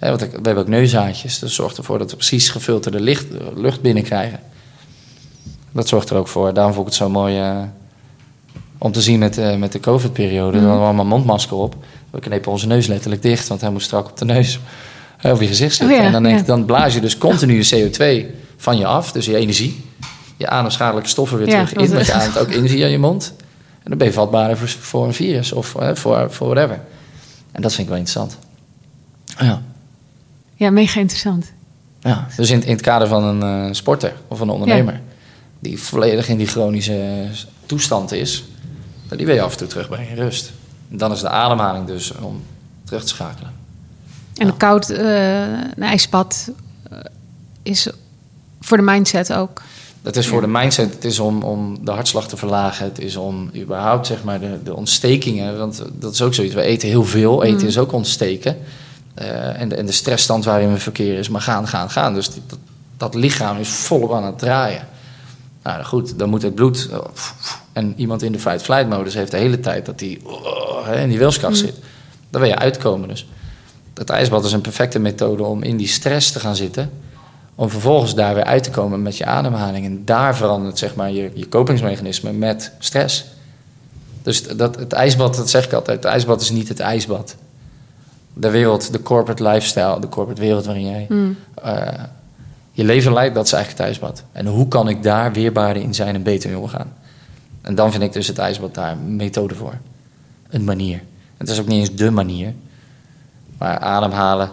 [0.01, 1.39] Hè, want ik- we hebben ook neushaartjes.
[1.39, 3.25] Dat zorgt ervoor dat we precies gefilterde licht,
[3.55, 4.39] lucht binnenkrijgen.
[5.71, 6.53] Dat zorgt er ook voor.
[6.53, 7.57] Daarom vond ik het zo mooi eh,
[8.77, 10.51] om te zien met, eh, met de COVID-periode.
[10.51, 11.75] Dan hadden we allemaal mondmasker op.
[12.09, 14.59] We knepen onze neus letterlijk dicht, want hij moest strak op de neus.
[15.21, 15.95] eh, Op je gezicht zitten.
[15.95, 16.47] Oh ja, en dan, denk ik, ja.
[16.55, 18.25] dan blaas je dus continu CO2
[18.57, 19.11] van je af.
[19.11, 19.85] Dus je energie.
[20.37, 21.93] Je ademschadelijke stoffen weer Ja, terug in.
[21.93, 23.33] Want je ademt ook in via je mond.
[23.83, 26.81] En dan ben je vatbaarder voor, voor een virus of eh, voor, voor whatever.
[27.51, 28.37] En dat vind ik wel interessant.
[29.39, 29.61] Ja.
[30.61, 31.51] Ja, mega interessant.
[31.99, 35.01] Ja, dus in, in het kader van een eh, sporter of een ondernemer...
[35.59, 38.43] die volledig in die chronische eh, toestand is...
[39.09, 40.51] die wil je af en toe terugbrengen in rust.
[40.91, 42.43] En dan is de ademhaling dus om
[42.83, 43.51] terug te schakelen.
[44.35, 46.51] En een koud eh, een ijsbad
[46.89, 46.97] eh,
[47.63, 47.89] is
[48.59, 49.61] voor de mindset ook.
[50.01, 52.85] Het is voor de mindset, het is om, om de hartslag te verlagen.
[52.85, 55.57] Het is om überhaupt zeg maar, de, de ontstekingen.
[55.57, 56.55] Want dat is ook zoiets.
[56.55, 57.43] We eten heel veel.
[57.43, 58.57] Eten is ook ontsteken.
[59.13, 62.13] Eh, en, de, en de stressstand waarin we verkeren is maar gaan, gaan, gaan.
[62.13, 62.59] Dus die- dat,
[62.97, 64.87] dat lichaam is volop aan het draaien.
[65.63, 66.87] Nou goed, dan moet het bloed.
[66.91, 66.97] eh,
[67.73, 70.19] En iemand in de fight-flight modus heeft de hele tijd dat hij
[71.03, 71.75] in die wilskracht zit.
[72.29, 73.07] Daar wil je uitkomen.
[73.07, 73.27] Dus
[73.93, 76.91] het ijsbad is een perfecte methode om in die stress te gaan zitten.
[77.55, 79.85] Om vervolgens daar weer uit te komen met je ademhaling.
[79.85, 83.25] En daar verandert zeg maar, je, je kopingsmechanisme met stress.
[84.23, 87.35] Dus dat, het ijsbad, dat zeg ik altijd, het ijsbad is niet het ijsbad.
[88.33, 91.07] De wereld, de corporate lifestyle, de corporate wereld waarin jij
[91.63, 91.87] eh,
[92.71, 94.23] je leven leidt, dat is eigenlijk het ijsbad.
[94.31, 96.93] En hoe kan ik daar weerbaarder in zijn en beter in omgaan?
[97.61, 99.73] En dan vind ik dus het ijsbad daar een methode voor.
[100.49, 101.01] Een manier.
[101.37, 102.53] Het is ook niet eens de manier.
[103.57, 104.49] Maar ademhalen.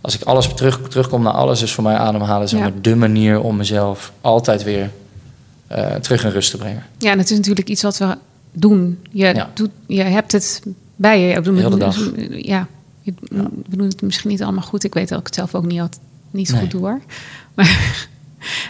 [0.00, 2.68] Als ik alles terug, terugkom naar alles, is voor mij ademhalen zeg Ja.
[2.68, 4.90] maar, de manier om mezelf altijd weer
[5.66, 6.82] eh, terug in rust te brengen.
[6.98, 8.16] Ja, en het is natuurlijk iets wat we
[8.52, 8.98] doen.
[9.10, 9.50] Je, Ja.
[9.54, 10.62] doet, je hebt het
[10.96, 11.28] bij je.
[11.28, 11.96] Ik bedoel, Heel de dag.
[12.30, 12.66] Ja,
[13.06, 13.14] je,
[13.68, 14.84] we doen het misschien niet allemaal goed.
[14.84, 15.82] Ik weet dat ik het zelf ook niet,
[16.30, 16.60] niet Nee.
[16.60, 17.00] goed doe hoor.
[17.54, 18.08] Maar,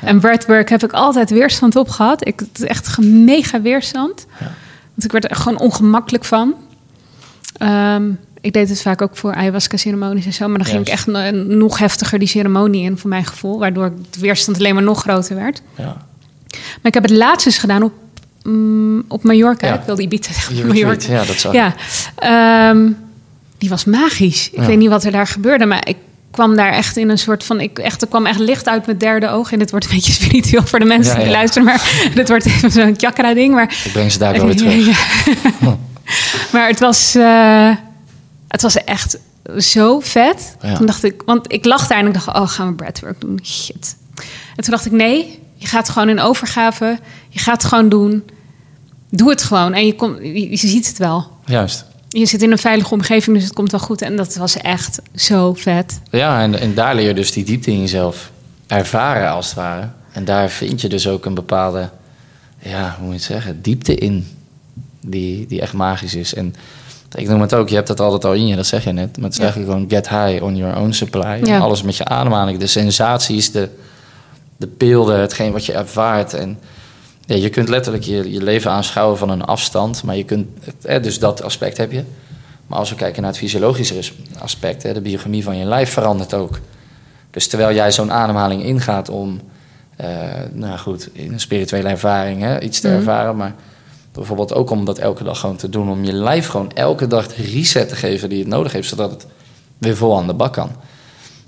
[0.01, 2.27] En breathwork heb ik altijd weerstand op gehad.
[2.27, 4.27] Ik, het is echt mega weerstand.
[4.41, 4.47] Ja.
[4.95, 6.55] Want ik werd er gewoon ongemakkelijk van.
[7.57, 8.11] Ehm,
[8.41, 10.49] ik deed het vaak ook voor ayahuasca-ceremonies en zo.
[10.49, 13.59] Maar dan ging ik echt no- nog heftiger die ceremonie in, voor mijn gevoel.
[13.59, 15.63] Waardoor de weerstand alleen maar nog groter werd.
[15.77, 15.85] Ja.
[16.55, 17.93] Maar ik heb het laatst eens gedaan op,
[18.43, 19.67] mm, op Mallorca.
[19.67, 19.75] Ja.
[19.75, 20.67] Ik wilde Ibiza zeggen.
[20.67, 21.13] Mallorca.
[21.13, 21.75] ja, dat zag Ja.
[22.17, 22.91] Ehm,
[23.59, 24.51] die was magisch.
[24.51, 24.67] Ik Ja.
[24.67, 25.97] weet niet wat er daar gebeurde, maar ik
[26.31, 27.61] kwam daar echt in een soort van...
[27.61, 29.53] Ik, echt, er kwam echt licht uit mijn derde oog.
[29.53, 31.65] En dit wordt een beetje spiritueel voor de mensen Ja, die luisteren.
[31.65, 33.55] Maar dit wordt even zo'n chakra-ding.
[33.55, 34.99] Maar Ik breng ze daar wel weer terug.
[36.53, 37.71] maar het was, eh,
[38.49, 39.19] het was echt
[39.59, 40.57] zo vet.
[40.77, 43.39] Toen dacht ik, want ik lag daar en ik dacht, oh, gaan we breathwork doen?
[43.45, 43.97] Shit.
[44.57, 46.99] En toen dacht ik, nee, je gaat gewoon in overgave.
[47.29, 48.25] Je gaat het gewoon doen.
[49.11, 49.73] Doe het gewoon.
[49.75, 51.31] En je, komt, je, je ziet het wel.
[51.45, 51.85] Juist.
[52.19, 54.03] Je zit in een veilige omgeving, dus het komt wel goed.
[54.03, 56.01] En dat was echt zo vet.
[56.11, 58.31] Ja, en, en daar leer je dus die diepte in jezelf
[58.67, 59.89] ervaren, als het ware.
[60.13, 61.89] En daar vind je dus ook een bepaalde,
[62.59, 64.27] ja, hoe moet je het zeggen, diepte in.
[65.01, 66.35] Die, die echt magisch is.
[66.35, 66.55] En
[67.15, 69.17] ik noem het ook, je hebt dat altijd al in je, dat zeg je net.
[69.17, 69.43] Maar het is Ja.
[69.45, 71.41] eigenlijk gewoon get high on your own supply.
[71.43, 71.55] Ja.
[71.55, 73.69] En alles met je ademhaling, de sensaties, de,
[74.57, 76.35] de beelden, hetgeen wat je ervaart.
[76.35, 76.59] En
[77.27, 80.03] ja, je kunt letterlijk je, je leven aanschouwen van een afstand.
[80.03, 80.49] Maar je kunt,
[80.83, 82.05] eh, dus dat aspect heb je.
[82.67, 86.35] Maar als we kijken naar het fysiologische aspect, hè, de biochemie van je lijf verandert
[86.35, 86.59] ook.
[87.31, 89.41] Dus terwijl jij zo'n ademhaling ingaat om,
[89.97, 90.09] eh,
[90.53, 93.55] nou goed, in een spirituele ervaring hè, iets te ervaren, maar
[94.13, 97.27] bijvoorbeeld ook om dat elke dag gewoon te doen, om je lijf gewoon elke dag
[97.27, 99.27] de reset te geven die het nodig heeft, zodat het
[99.79, 100.71] weer vol aan de bak kan.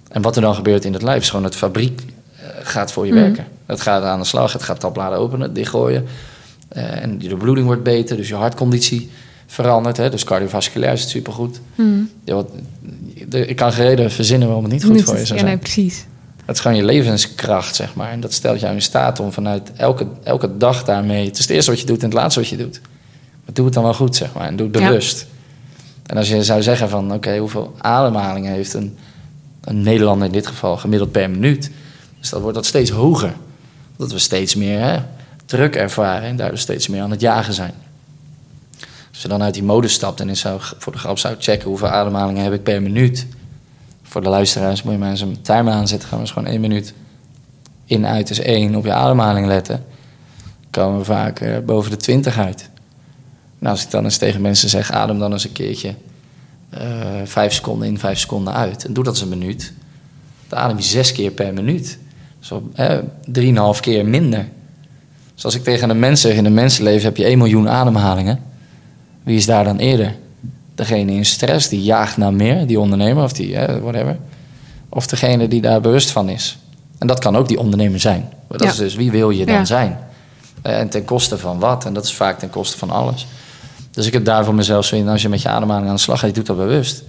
[0.09, 3.07] En wat er dan gebeurt in het lijf is gewoon het fabriek eh, gaat voor
[3.07, 3.47] je werken.
[3.69, 6.05] Het gaat aan de slag, het gaat tabbladen openen, dichtgooien.
[6.69, 9.11] Eh, en je bloeding wordt beter, dus je hartconditie
[9.47, 9.97] verandert.
[9.97, 10.11] Hè?
[10.11, 11.61] Dus cardiovasculair is het supergoed.
[12.25, 12.49] Ja, wat,
[13.29, 15.55] de- ik kan geen reden verzinnen waarom het niet goed voor je zou ja, nee,
[15.55, 15.59] zijn.
[15.59, 16.07] precies.
[16.45, 18.11] Het is gewoon je levenskracht, zeg maar.
[18.11, 21.25] En dat stelt jou in staat om vanuit elke, elke dag daarmee...
[21.27, 22.81] Het is het eerste wat je doet en het laatste wat je doet.
[23.45, 24.47] Maar doe het dan wel goed, zeg maar.
[24.47, 24.87] En doe het Ja.
[24.89, 25.27] bewust.
[26.07, 27.13] En als je zou zeggen van...
[27.13, 28.97] Oké, hoeveel ademhalingen heeft een,
[29.61, 31.71] een Nederlander in dit geval gemiddeld per minuut?
[32.21, 33.35] Dus dat wordt dat steeds hoger.
[33.99, 34.99] Dat we steeds meer hè,
[35.47, 37.75] druk ervaren en daardoor steeds meer aan het jagen zijn.
[39.11, 41.69] Als je dan uit die modus stapt en zou, voor de grap zou checken...
[41.69, 43.27] hoeveel ademhalingen heb ik per minuut...
[44.09, 46.09] Voor de luisteraars moet je maar eens een timer aanzetten.
[46.09, 46.95] Gaan we eens gewoon één minuut
[47.85, 48.75] in, uit is één.
[48.75, 49.85] Op je ademhaling letten.
[50.71, 52.69] Komen we vaak eh, boven de 20 uit.
[53.59, 55.95] Nou, als ik dan eens tegen mensen zeg, adem dan eens een keertje
[56.71, 58.85] eh, vijf seconden in, vijf seconden uit.
[58.85, 59.73] En doe dat eens een minuut.
[60.49, 61.99] Dan adem je zes keer per minuut.
[62.41, 64.49] Zo eh, drieënhalf keer minder.
[65.35, 68.41] Dus als ik tegen een mens zeg, in een mensenleven heb je 1 miljoen ademhalingen.
[69.23, 70.15] Wie is daar dan eerder?
[70.75, 74.17] Degene in stress, die jaagt naar meer, die ondernemer of die, eh, whatever.
[74.89, 76.59] Of degene die daar bewust van is.
[76.99, 78.21] En dat kan ook die ondernemer zijn.
[78.49, 78.73] Maar dat Ja.
[78.73, 79.65] is dus wie wil je dan Ja.
[79.65, 79.99] zijn?
[80.63, 81.85] Eh, En ten koste van wat?
[81.85, 83.27] En dat is vaak ten koste van alles.
[83.91, 86.01] Dus ik heb daar voor mezelf zo in, als je met je ademhaling aan de
[86.01, 87.03] slag gaat, je doet dat bewust.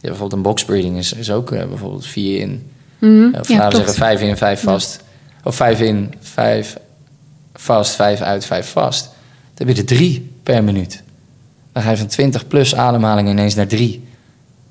[0.00, 2.70] Bijvoorbeeld een box breathing is, is ook eh, bijvoorbeeld vier in,
[3.00, 3.34] Mhm.
[3.34, 5.00] of Ja, laten we zeggen vijf in, vijf vast.
[5.44, 6.76] Of vijf in, vijf
[7.54, 9.04] vast, vijf uit, vijf vast.
[9.54, 11.02] Dan heb je er drie per minuut.
[11.72, 14.08] Dan ga je van 20 plus ademhalingen ineens naar drie.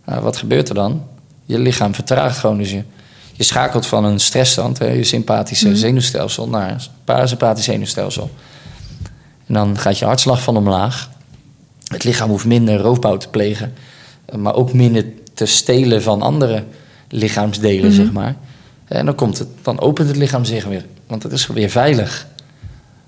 [0.05, 1.07] Nou, wat gebeurt er dan?
[1.45, 2.57] Je lichaam vertraagt gewoon.
[2.57, 2.83] Dus je,
[3.33, 8.29] je schakelt van een stressstand, hè, je sympathische zenuwstelsel, naar een parasympathisch zenuwstelsel.
[9.45, 11.09] En dan gaat je hartslag van omlaag.
[11.83, 13.73] Het lichaam hoeft minder roofbouw te plegen,
[14.35, 16.63] maar ook minder te stelen van andere
[17.09, 18.35] lichaamsdelen, zeg maar.
[18.85, 22.27] En dan, komt het, dan opent het lichaam zich weer, want het is weer veilig.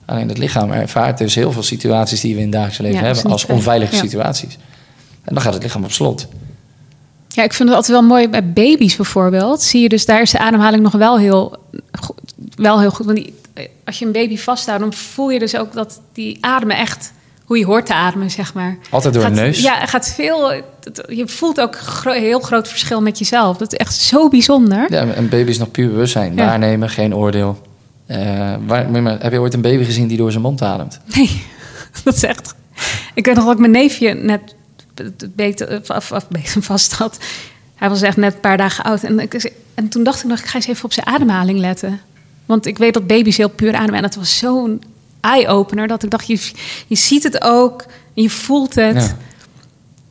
[0.06, 3.14] Alleen het lichaam ervaart dus heel veel situaties die we in het dagelijks leven Ja,
[3.14, 4.02] hebben als onveilige Ja.
[4.02, 4.58] situaties.
[5.24, 6.28] En dan gaat het lichaam op slot.
[7.28, 9.62] Ja, ik vind het altijd wel mooi bij baby's bijvoorbeeld.
[9.62, 11.58] Zie je dus daar is de ademhaling nog wel heel,
[12.56, 13.06] wel heel goed.
[13.06, 13.34] Want die,
[13.86, 17.14] als je een baby vasthoudt, dan voel je dus ook dat die ademen echt
[17.52, 18.78] hoe je hoort te ademen, zeg maar.
[18.90, 19.62] Altijd door gaat, de neus?
[19.62, 20.52] Ja, gaat veel.
[21.08, 23.58] Je voelt ook heel groot verschil met jezelf.
[23.58, 24.92] Dat is echt zo bijzonder.
[24.92, 26.36] Ja, een baby is nog puur bewustzijn.
[26.36, 26.46] Ja.
[26.46, 27.62] Waarnemen, geen oordeel.
[28.06, 31.00] Eh, waar, maar- heb je ooit een baby gezien die door zijn mond ademt?
[31.16, 31.44] Nee,
[32.04, 32.56] dat is echt.
[33.14, 34.56] Ik weet nog dat ik mijn neefje net
[35.36, 36.12] beet, af,
[36.60, 37.18] vast had.
[37.76, 39.04] Hij was echt net een paar dagen oud.
[39.04, 42.00] En, ik, en toen dacht ik nog, ik ga eens even op zijn ademhaling letten.
[42.46, 43.96] Want ik weet dat baby's heel puur ademen.
[43.96, 44.82] En dat was zo'n
[45.22, 46.52] eye-opener dat ik dacht, je,
[46.88, 47.86] je ziet het ook.
[48.14, 48.96] Je voelt het.
[48.96, 49.16] Ja.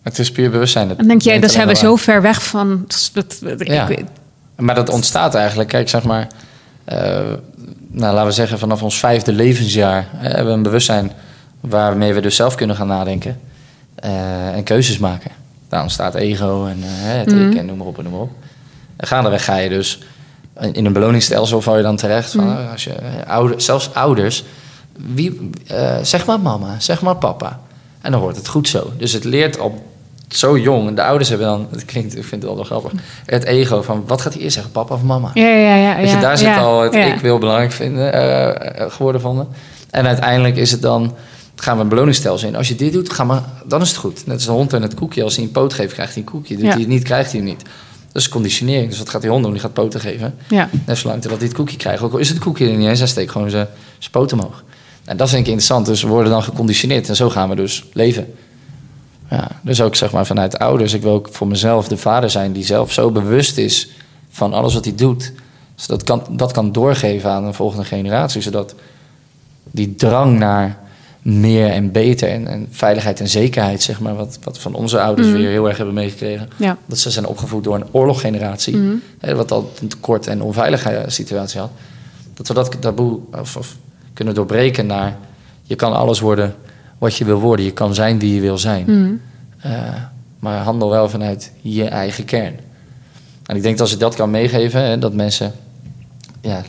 [0.02, 0.88] Het is puur bewustzijn.
[0.98, 2.84] En denk neemt daar zijn we zo ver weg van.
[2.86, 3.88] dat- dat- dat- ik Ja.
[3.88, 3.98] waar.
[4.56, 6.26] Maar dat ontstaat eigenlijk, kijk, zeg maar...
[6.84, 6.98] eh,
[7.88, 9.98] nou, laten we zeggen, vanaf ons vijfde levensjaar...
[10.12, 11.12] eh, hebben we een bewustzijn
[11.60, 13.40] waarmee we dus zelf kunnen gaan nadenken.
[13.94, 15.30] eh, en keuzes maken.
[15.68, 17.50] Daar ontstaat ego en het Mhm.
[17.50, 18.30] ik en noem maar op en noem maar op.
[18.96, 19.98] En gaandeweg ga je dus...
[20.72, 22.30] In een beloningsstelsel val je dan terecht.
[22.30, 22.70] Van, Mhm.
[22.72, 24.44] als je, eh, ouder, zelfs ouders...
[25.14, 27.60] Wie, eh, zeg maar mama, zeg maar papa.
[28.00, 28.92] En dan wordt het goed zo.
[28.96, 29.78] Dus het leert op
[30.28, 30.88] zo jong.
[30.88, 32.92] En de ouders hebben dan, het klinkt, ik vind het wel wel grappig,
[33.26, 35.30] het ego van wat gaat hij eerst zeggen, papa of mama?
[35.34, 35.96] Ja, ja, ja.
[35.96, 37.14] Weet je, ja, daar zit ja, al het ja.
[37.14, 39.48] ik wil belangrijk vinden, eh, geworden vonden.
[39.90, 41.14] En uiteindelijk is het dan,
[41.56, 42.56] gaan we een beloningsstelsel in.
[42.56, 44.26] Als je dit doet, ga maar, dan is het goed.
[44.26, 45.22] Net als de hond en het koekje.
[45.22, 46.56] Als hij een poot geeft, krijgt hij een koekje.
[46.56, 47.62] Doet hij het niet, krijgt hij niet.
[48.12, 48.88] Dat is conditionering.
[48.88, 49.52] Dus wat gaat die hond doen?
[49.52, 50.34] Die gaat poten geven.
[50.48, 50.68] Ja.
[50.86, 52.02] Net zolang dat hij het koekje krijgt.
[52.02, 53.66] Ook al is het koekje er niet eens, hij steekt gewoon zijn
[53.98, 54.62] zijn poot omhoog.
[55.10, 55.86] En dat vind ik interessant.
[55.86, 57.08] Dus we worden dan geconditioneerd.
[57.08, 58.34] En zo gaan we dus leven.
[59.30, 60.92] Ja, dus ook zeg maar vanuit ouders.
[60.92, 63.88] Ik wil ook voor mezelf de vader zijn die zelf zo bewust is
[64.28, 65.32] van alles wat hij doet.
[65.74, 68.40] Zodat kan, dat kan doorgeven aan een volgende generatie.
[68.40, 68.74] Zodat
[69.70, 70.78] die drang naar
[71.22, 75.28] meer en beter en, en veiligheid en zekerheid, zeg maar, wat, wat van onze ouders
[75.28, 75.36] Mhm.
[75.36, 76.48] weer heel erg hebben meegekregen.
[76.56, 76.76] Ja.
[76.86, 78.94] Dat ze zijn opgevoed door een oorloggeneratie, Mhm.
[79.18, 81.70] hè, wat al een tekort en onveilige situatie had.
[82.34, 83.76] Dat we dat taboe of, of
[84.12, 85.16] kunnen doorbreken naar
[85.62, 86.54] je kan alles worden
[86.98, 87.64] wat je wil worden.
[87.64, 88.84] Je kan zijn wie je wil zijn.
[88.86, 89.12] Mhm.
[89.60, 89.94] Eh,
[90.38, 92.54] maar handel wel vanuit je eigen kern.
[93.46, 95.52] En ik denk dat als ik dat kan meegeven, hè, dat mensen,
[96.40, 96.62] ja,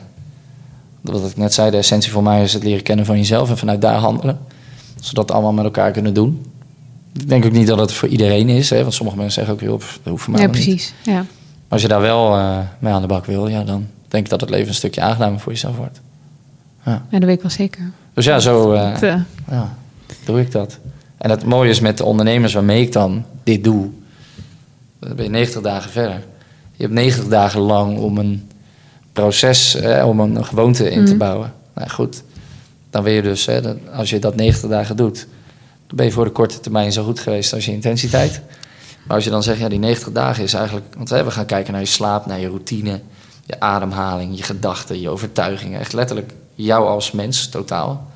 [1.02, 3.58] wat ik net zei, de essentie voor mij is het leren kennen van jezelf en
[3.58, 4.40] vanuit daar handelen.
[5.00, 6.46] Zodat we allemaal met elkaar kunnen doen.
[7.14, 9.80] Ik denk ook niet dat het voor iedereen is, hè, want sommige mensen zeggen ook,
[9.80, 10.66] pff, dat hoeft voor mij ja, wel niet.
[10.66, 10.94] precies.
[11.04, 11.14] Ja.
[11.14, 11.26] Maar
[11.68, 14.42] als je daar wel eh, mee aan de bak wil, ja, dan denk ik dat
[14.42, 16.02] het leven een stukje aangenamer voor jezelf wordt.
[16.86, 16.92] Ja.
[17.10, 17.92] ja, dat weet ik wel zeker.
[18.14, 19.02] Dus ja, zo eh,
[19.50, 19.76] ja,
[20.26, 20.78] doe ik dat.
[21.18, 23.90] En het mooie is met de ondernemers waarmee ik dan dit doe,
[25.00, 26.24] dan ben je 90 dagen verder.
[26.76, 28.50] Je hebt 90 dagen lang om een
[29.14, 31.18] proces, eh, om een gewoonte in te Mhm.
[31.20, 31.54] bouwen.
[31.76, 32.24] Nou goed,
[32.90, 35.28] dan wil je dus, hè, dat- als je dat 90 dagen doet,
[35.88, 38.42] dan ben je voor de korte termijn zo goed geweest als je intensiteit.
[39.08, 41.46] Maar als je dan zegt, ja, die 90 dagen is eigenlijk, want hè, we gaan
[41.46, 43.00] kijken naar je slaap, naar je routine,
[43.46, 45.80] je ademhaling, je gedachten, je overtuigingen.
[45.80, 48.08] Echt letterlijk jou als mens totaal.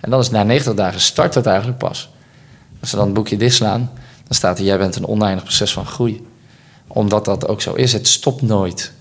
[0.00, 2.10] En dan is na 90 dagen start het eigenlijk pas.
[2.80, 3.90] Als we dan het boekje dichtslaan,
[4.24, 6.26] dan staat er: Jij bent een oneindig proces van groei.
[6.86, 8.92] Omdat dat ook zo is, het stopt nooit.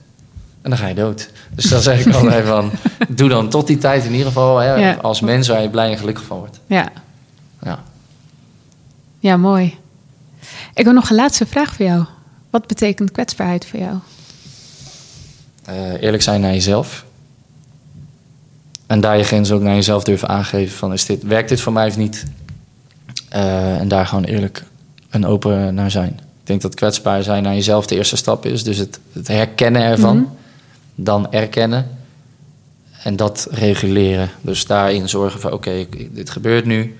[0.62, 1.30] En dan ga je dood.
[1.56, 2.72] Dus dan zeg ik altijd van:
[3.10, 4.94] Doe dan tot die tijd in ieder geval hè, Ja.
[5.02, 6.60] als mens waar je blij en gelukkig van wordt.
[6.68, 6.92] ja.
[7.62, 7.84] Ja.
[9.20, 9.78] ja, mooi.
[10.74, 12.06] Ik heb nog een laatste vraag voor jou.
[12.50, 13.96] Wat betekent kwetsbaarheid voor jou?
[15.66, 17.06] Eh, eerlijk zijn naar jezelf.
[18.94, 21.74] En daar je grenzen ook naar jezelf durven aangeven: van, is dit, Werkt dit voor
[21.74, 22.26] mij of niet?
[23.30, 24.64] Eh, en daar gewoon eerlijk
[25.10, 26.10] en open naar zijn.
[26.10, 28.64] Ik denk dat kwetsbaar zijn naar jezelf de eerste stap is.
[28.64, 30.38] Dus het, het herkennen ervan,
[30.96, 31.88] dan erkennen
[33.04, 34.30] en dat reguleren.
[34.42, 36.98] Dus daarin zorgen van oké, dit gebeurt nu.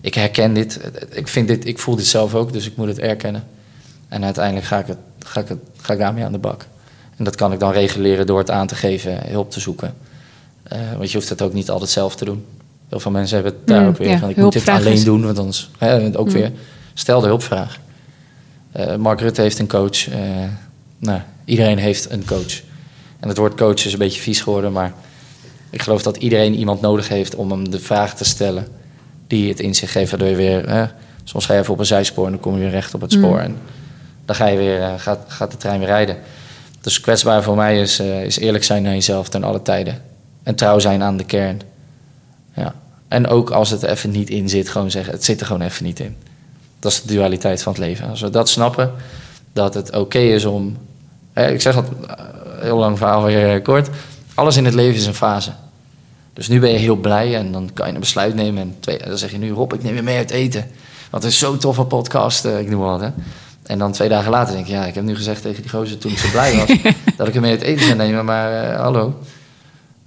[0.00, 0.80] Ik herken dit.
[1.10, 1.66] Ik, vind dit.
[1.66, 3.44] ik voel dit zelf ook, dus ik moet het erkennen.
[4.08, 6.66] En uiteindelijk ga ik, het, ga, ik het, ga ik daarmee aan de bak.
[7.16, 9.94] En dat kan ik dan reguleren door het aan te geven, hulp te zoeken.
[10.72, 12.44] Eh, want je hoeft het ook niet altijd zelf te doen.
[12.88, 14.28] Heel veel mensen hebben het daar Mm, ook weer ja, van.
[14.28, 16.32] Ik moet dit alleen is- doen, want anders hè, ook Mm.
[16.32, 16.52] weer.
[16.94, 17.78] Stel de hulpvraag.
[18.72, 20.08] Eh, Mark Rutte heeft een coach.
[20.08, 20.18] eh,
[20.98, 22.60] nou, iedereen heeft een coach.
[23.20, 24.92] En het woord coach is een beetje vies geworden, maar
[25.70, 28.66] ik geloof dat iedereen iemand nodig heeft om hem de vraag te stellen
[29.26, 30.84] die het in zich geeft, waardoor je weer, hè,
[31.24, 33.12] soms ga je even op een zijspoor en dan kom je weer recht op het
[33.12, 33.38] spoor.
[33.38, 33.56] En
[34.24, 36.16] dan ga je weer, gaat, gaat de trein weer rijden.
[36.80, 40.02] Dus kwetsbaar voor mij is, is eerlijk zijn naar jezelf ten alle tijden.
[40.42, 41.60] En trouw zijn aan de kern.
[42.54, 42.74] Ja.
[43.08, 45.62] En ook als het er even niet in zit, gewoon zeggen: het zit er gewoon
[45.62, 46.16] even niet in.
[46.78, 48.08] Dat is de dualiteit van het leven.
[48.08, 48.90] Als we dat snappen,
[49.52, 50.76] dat het oké is om.
[51.32, 52.14] eh, ik zeg het eh,
[52.60, 53.88] heel lang verhaal weer kort.
[54.34, 55.50] Alles in het leven is een fase.
[56.32, 58.62] Dus nu ben je heel blij en dan kan je een besluit nemen.
[58.62, 60.66] En twee, dan zeg je nu: Rob, ik neem je mee uit eten.
[61.10, 63.00] Want het is zo'n toffe podcast, eh, ik noem maar wat.
[63.00, 63.08] Hè.
[63.62, 65.98] En dan twee dagen later denk je: ja, ik heb nu gezegd tegen die gozer
[65.98, 66.66] toen ik zo blij was.
[67.16, 68.24] dat ik hem mee uit eten zou nemen.
[68.24, 69.14] Maar eh, hallo.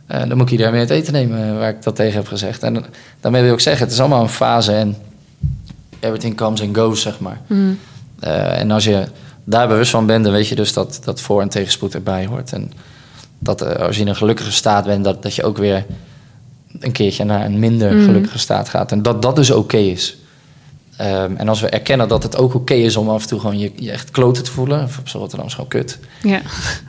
[0.07, 2.27] Eh, dan moet ik iedereen mee uit eten nemen eh, waar ik dat tegen heb
[2.27, 2.63] gezegd.
[2.63, 2.85] En dan-
[3.21, 4.95] daarmee wil ik zeggen: het is allemaal een fase en
[5.99, 7.41] everything comes and goes, zeg maar.
[8.19, 9.03] Eh, en als je
[9.43, 12.53] daar bewust van bent, dan weet je dus dat, dat voor- en tegenspoed erbij hoort.
[12.53, 12.71] En
[13.39, 15.85] dat eh, als je in een gelukkige staat bent, dat, dat je ook weer
[16.79, 18.91] een keertje naar een minder gelukkige staat gaat.
[18.91, 20.17] En dat dat dus oké is.
[20.97, 23.59] Ehm, en als we erkennen dat het ook oké is om af en toe gewoon
[23.59, 26.41] je, je echt kloten te voelen, of op Rotterdam is gewoon kut, Ja.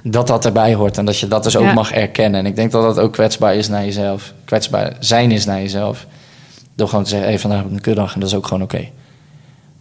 [0.03, 1.73] dat dat erbij hoort en dat je dat dus ook Ja.
[1.73, 2.41] mag erkennen.
[2.41, 4.33] En ik denk dat dat ook kwetsbaar is naar jezelf.
[4.45, 6.07] Kwetsbaar zijn is naar jezelf.
[6.75, 8.63] Door gewoon te zeggen, hey, vandaag heb ik een kutdag en dat is ook gewoon
[8.63, 8.89] oké.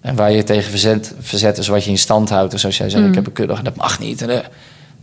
[0.02, 2.52] En waar je tegen verzet, verzet is wat je in stand houdt.
[2.52, 4.22] Dus als jij zegt, ik heb een kutdag en dat mag niet.
[4.22, 4.44] En, eh, dan,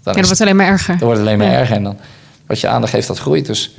[0.03, 0.99] ja, dat wordt alleen maar erger.
[0.99, 1.59] dan wordt het alleen maar Ja.
[1.59, 1.77] erger.
[1.77, 1.99] En dan
[2.47, 3.47] wat je aandacht geeft, dat groeit.
[3.47, 3.75] Dus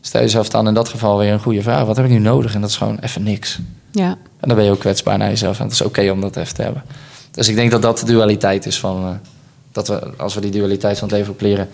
[0.00, 1.84] stel jezelf dan in dat geval weer een goede vraag.
[1.84, 2.54] Wat heb ik nu nodig?
[2.54, 3.58] En dat is gewoon even niks.
[3.92, 4.10] Ja.
[4.10, 5.58] En dan ben je ook kwetsbaar naar jezelf.
[5.58, 6.82] En het is oké om dat even te hebben.
[7.30, 9.04] Dus ik denk dat dat de dualiteit is van...
[9.04, 9.10] eh,
[9.72, 11.68] dat we, als we die dualiteit van het leven leren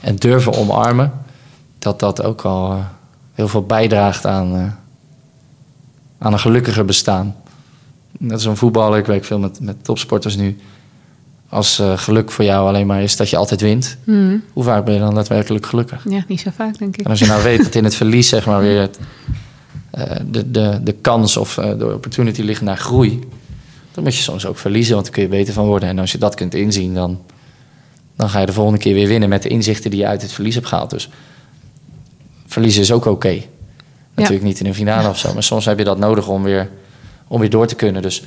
[0.00, 1.12] en durven omarmen...
[1.78, 2.78] dat dat ook al eh,
[3.34, 4.66] heel veel bijdraagt aan, eh,
[6.18, 7.36] aan een gelukkiger bestaan.
[8.18, 10.58] Net als een voetballer, ik werk veel met, met topsporters nu.
[11.48, 13.96] Als geluk voor jou alleen maar is dat je altijd wint...
[14.04, 14.42] Hmm.
[14.52, 16.04] hoe vaak ben je dan daadwerkelijk gelukkig?
[16.08, 17.04] ja, niet zo vaak, denk ik.
[17.04, 18.98] En als je nou weet dat in het verlies zeg maar weer het,
[20.30, 23.20] de, de, de kans of eh, de opportunity ligt naar groei,
[23.92, 25.88] dan moet je soms ook verliezen, want daar kun je beter van worden.
[25.88, 27.20] En als je dat kunt inzien, dan,
[28.16, 30.32] dan ga je de volgende keer weer winnen met de inzichten die je uit het
[30.32, 30.90] verlies hebt gehaald.
[30.90, 31.08] Dus
[32.46, 33.42] verliezen is ook oké.
[34.14, 36.70] Natuurlijk niet in een finale of zo, maar soms heb je dat nodig om weer,
[37.28, 38.02] om weer door te kunnen.
[38.02, 38.22] Dus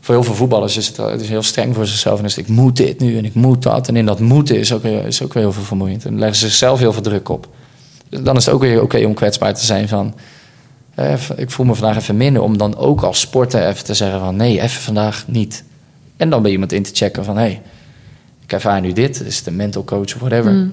[0.00, 2.18] voor heel veel voetballers is het, het is heel streng voor zichzelf.
[2.18, 3.88] En is het, ik moet dit nu en ik moet dat.
[3.88, 6.04] En in dat moeten is ook, weer- is ook weer heel veel vermoeiend.
[6.04, 7.48] En dan leggen ze zichzelf heel veel druk op.
[8.08, 10.14] Dan is het ook weer oké om kwetsbaar te zijn van...
[10.98, 12.42] eh, ik voel me vandaag even minder.
[12.42, 14.36] Om dan ook als sporter even te zeggen van...
[14.36, 15.64] nee, even vandaag niet.
[16.16, 17.36] En dan ben je iemand in te checken van...
[17.36, 17.62] hé, hey,
[18.44, 19.20] ik ervaar nu dit.
[19.20, 20.70] Is het een mental coach of whatever.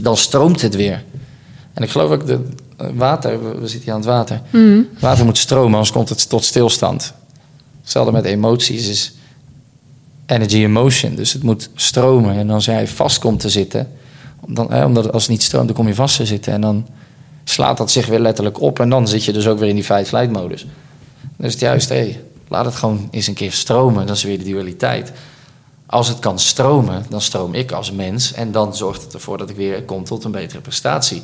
[0.00, 1.04] Dan stroomt het weer.
[1.74, 2.40] En ik geloof ook dat
[2.76, 3.60] eh, water...
[3.60, 4.40] We, zitten hier aan het water.
[5.00, 7.12] Water moet stromen, anders komt het tot stilstand.
[7.80, 9.12] Hetzelfde met emoties is
[10.26, 11.14] energy in motion.
[11.14, 12.36] Dus het moet stromen.
[12.36, 13.88] En als jij vast komt te zitten,
[14.46, 16.52] dan, hè, omdat als het niet stroomt, dan kom je vast te zitten.
[16.52, 16.86] En dan
[17.50, 18.80] slaat dat zich weer letterlijk op.
[18.80, 20.66] En dan zit je dus ook weer in die fight-flight modus.
[21.36, 24.06] Dan is het juist, hé, laat het gewoon eens een keer stromen.
[24.06, 25.12] Dat is weer de dualiteit.
[25.86, 28.32] Als het kan stromen, dan stroom ik als mens.
[28.32, 31.22] En dan zorgt het ervoor dat ik weer kom tot een betere prestatie.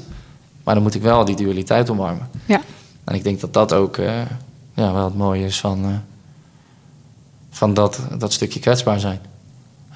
[0.62, 2.28] Maar dan moet ik wel die dualiteit omarmen.
[2.46, 2.60] Ja.
[3.04, 4.12] En ik denk dat dat ook eh,
[4.74, 5.90] ja, wel het mooie is van, eh,
[7.50, 9.20] van dat, dat stukje kwetsbaar zijn.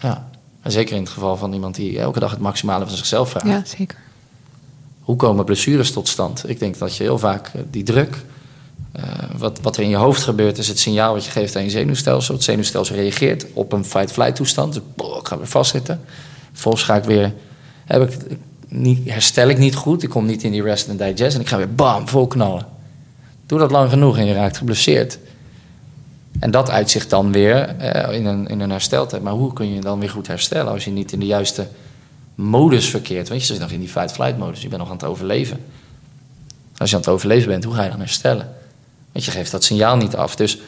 [0.03, 0.29] Ja.
[0.63, 3.47] En zeker in het geval van iemand die elke dag het maximale van zichzelf vraagt.
[3.47, 3.99] ja, zeker.
[5.09, 6.49] Hoe komen blessures tot stand?
[6.49, 8.17] Ik denk dat je heel vaak eh, die druk,
[8.93, 9.03] eh,
[9.37, 11.71] wat, wat er in je hoofd gebeurt, is het signaal wat je geeft aan je
[11.71, 12.35] zenuwstelsel.
[12.35, 14.73] Het zenuwstelsel reageert op een fight-flight toestand.
[14.73, 16.01] Dus, boah, ik ga weer vastzitten.
[16.53, 17.35] Vervolgens ga ik weer,
[17.85, 18.39] heb ik,
[18.69, 20.03] niet, herstel ik niet goed.
[20.03, 22.67] Ik kom niet in die rest and digest en ik ga weer bam, vol knallen.
[23.47, 25.19] Doe dat lang genoeg en je raakt geblesseerd.
[26.39, 29.23] En dat uitzicht dan weer eh, in, een, in een hersteltijd.
[29.23, 31.67] Maar hoe kun je dan weer goed herstellen als je niet in de juiste
[32.39, 33.29] modus verkeert?
[33.29, 34.63] Want je zit nog in die fight-flight modus.
[34.63, 35.65] Je bent nog aan het overleven.
[36.77, 38.49] Als je aan het overleven bent, hoe ga je dan herstellen?
[39.13, 40.37] Want je geeft dat signaal niet af.
[40.37, 40.59] Dus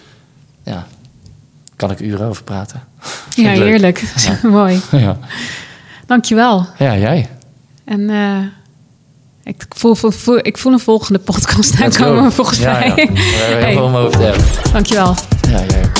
[0.64, 0.86] ja,
[1.76, 2.82] kan ik uren over praten.
[3.34, 4.02] Ja, heerlijk.
[4.42, 4.80] Mooi.
[4.90, 5.18] Ja.
[6.06, 6.66] Dankjewel.
[6.78, 7.28] ja, jij.
[7.84, 8.38] En eh,
[9.44, 12.88] ik, voel, voel, voel- ik voel een volgende podcast aankomen, volgens ja, mij.
[12.88, 12.94] Ja.
[12.94, 14.44] We hebben heel Hey, om over te hebben.
[14.72, 15.14] dankjewel.
[15.48, 15.90] Ja, jij.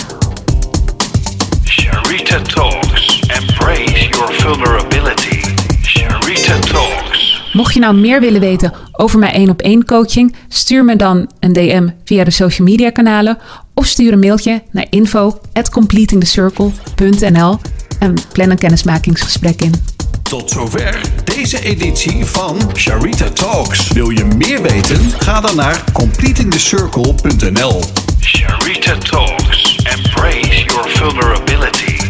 [1.65, 3.21] Sharita Talks.
[3.21, 5.60] Embrace your vulnerability.
[6.01, 7.43] Sharita Talks.
[7.53, 11.31] Mocht je nou meer willen weten over mijn 1 op 1 coaching, stuur me dan
[11.41, 13.39] een DM via de social media kanalen
[13.75, 17.59] of stuur een mailtje naar info@completingthecircle.nl
[17.99, 19.75] en plan een kennismakingsgesprek in.
[20.23, 23.89] Tot zover deze editie van Sharita Talks.
[23.89, 25.11] Wil je meer weten?
[25.19, 27.83] Ga dan naar completingthecircle.nl.
[28.21, 29.77] Sharita Talks.
[29.77, 32.01] Embrace your vulnerability.